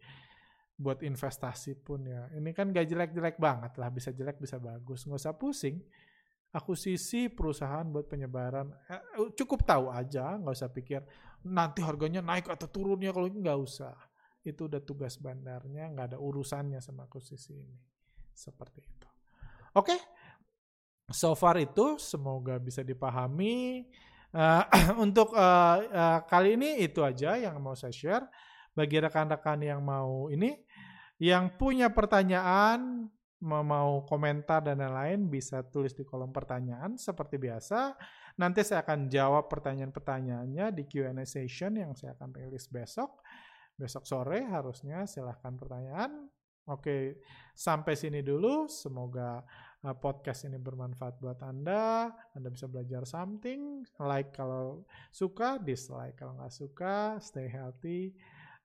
buat 0.81 1.03
investasi 1.03 1.83
pun 1.83 2.07
ya. 2.07 2.25
Ini 2.33 2.57
kan 2.57 2.73
gak 2.73 2.89
jelek-jelek 2.89 3.37
banget 3.37 3.77
lah, 3.77 3.93
bisa 3.93 4.09
jelek 4.09 4.41
bisa 4.41 4.57
bagus. 4.57 5.05
Nggak 5.05 5.19
usah 5.19 5.35
pusing 5.37 5.77
akuisisi 6.51 7.31
perusahaan 7.31 7.87
buat 7.87 8.11
penyebaran. 8.11 8.67
Eh, 8.91 9.31
cukup 9.39 9.63
tahu 9.63 9.87
aja 9.87 10.35
nggak 10.35 10.55
usah 10.55 10.69
pikir 10.71 11.01
nanti 11.47 11.79
harganya 11.81 12.19
naik 12.21 12.51
atau 12.51 12.67
turun 12.67 12.99
ya 12.99 13.15
kalau 13.15 13.31
nggak 13.31 13.59
usah. 13.59 13.95
Itu 14.43 14.67
udah 14.67 14.83
tugas 14.83 15.15
bandarnya 15.15 15.87
nggak 15.95 16.15
ada 16.15 16.17
urusannya 16.19 16.83
sama 16.83 17.07
akuisisi 17.07 17.55
ini. 17.55 17.77
Seperti 18.35 18.79
itu. 18.83 19.07
Oke? 19.75 19.95
Okay. 19.95 19.99
so 21.11 21.35
far 21.35 21.59
itu 21.59 21.99
semoga 21.99 22.59
bisa 22.59 22.83
dipahami. 22.83 23.87
Uh, 24.31 24.63
untuk 25.05 25.35
uh, 25.35 25.77
uh, 25.91 26.19
kali 26.23 26.55
ini 26.55 26.79
itu 26.83 27.03
aja 27.03 27.35
yang 27.39 27.59
mau 27.63 27.75
saya 27.75 27.95
share. 27.95 28.25
Bagi 28.71 29.03
rekan-rekan 29.03 29.59
yang 29.59 29.83
mau 29.83 30.31
ini 30.31 30.55
Yang 31.21 31.59
punya 31.59 31.91
pertanyaan, 31.91 33.11
mau 33.41 34.05
komentar 34.05 34.61
dan 34.61 34.77
lain-lain 34.77 35.25
bisa 35.25 35.65
tulis 35.65 35.97
di 35.97 36.05
kolom 36.05 36.29
pertanyaan 36.29 36.93
seperti 36.95 37.41
biasa. 37.41 37.97
Nanti 38.37 38.61
saya 38.61 38.85
akan 38.85 39.09
jawab 39.09 39.49
pertanyaan-pertanyaannya 39.49 40.65
di 40.71 40.83
Q&A 40.85 41.25
session 41.25 41.73
yang 41.75 41.97
saya 41.97 42.13
akan 42.13 42.29
rilis 42.37 42.69
besok. 42.69 43.25
Besok 43.73 44.05
sore 44.05 44.45
harusnya 44.45 45.09
silahkan 45.09 45.57
pertanyaan. 45.57 46.29
Oke, 46.69 47.17
sampai 47.57 47.97
sini 47.97 48.21
dulu. 48.21 48.69
Semoga 48.69 49.41
uh, 49.81 49.97
podcast 49.97 50.45
ini 50.45 50.61
bermanfaat 50.61 51.17
buat 51.17 51.41
Anda. 51.41 52.13
Anda 52.37 52.53
bisa 52.53 52.69
belajar 52.69 53.09
something. 53.09 53.81
Like 53.97 54.37
kalau 54.37 54.85
suka, 55.09 55.57
dislike 55.57 56.21
kalau 56.21 56.37
nggak 56.37 56.53
suka. 56.53 57.17
Stay 57.17 57.49
healthy. 57.49 58.13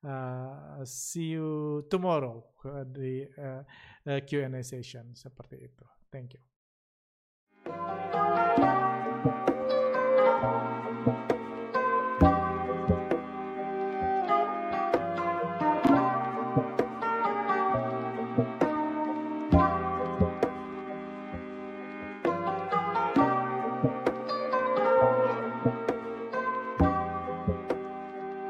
Uh, 0.07 0.85
see 0.87 1.35
you 1.35 1.83
tomorrow 1.91 2.39
di 2.87 3.27
uh, 3.27 3.59
uh, 4.07 4.21
Q&A 4.23 4.63
session 4.63 5.11
seperti 5.19 5.67
itu. 5.67 5.83
Thank 6.15 6.39
you. 6.39 6.43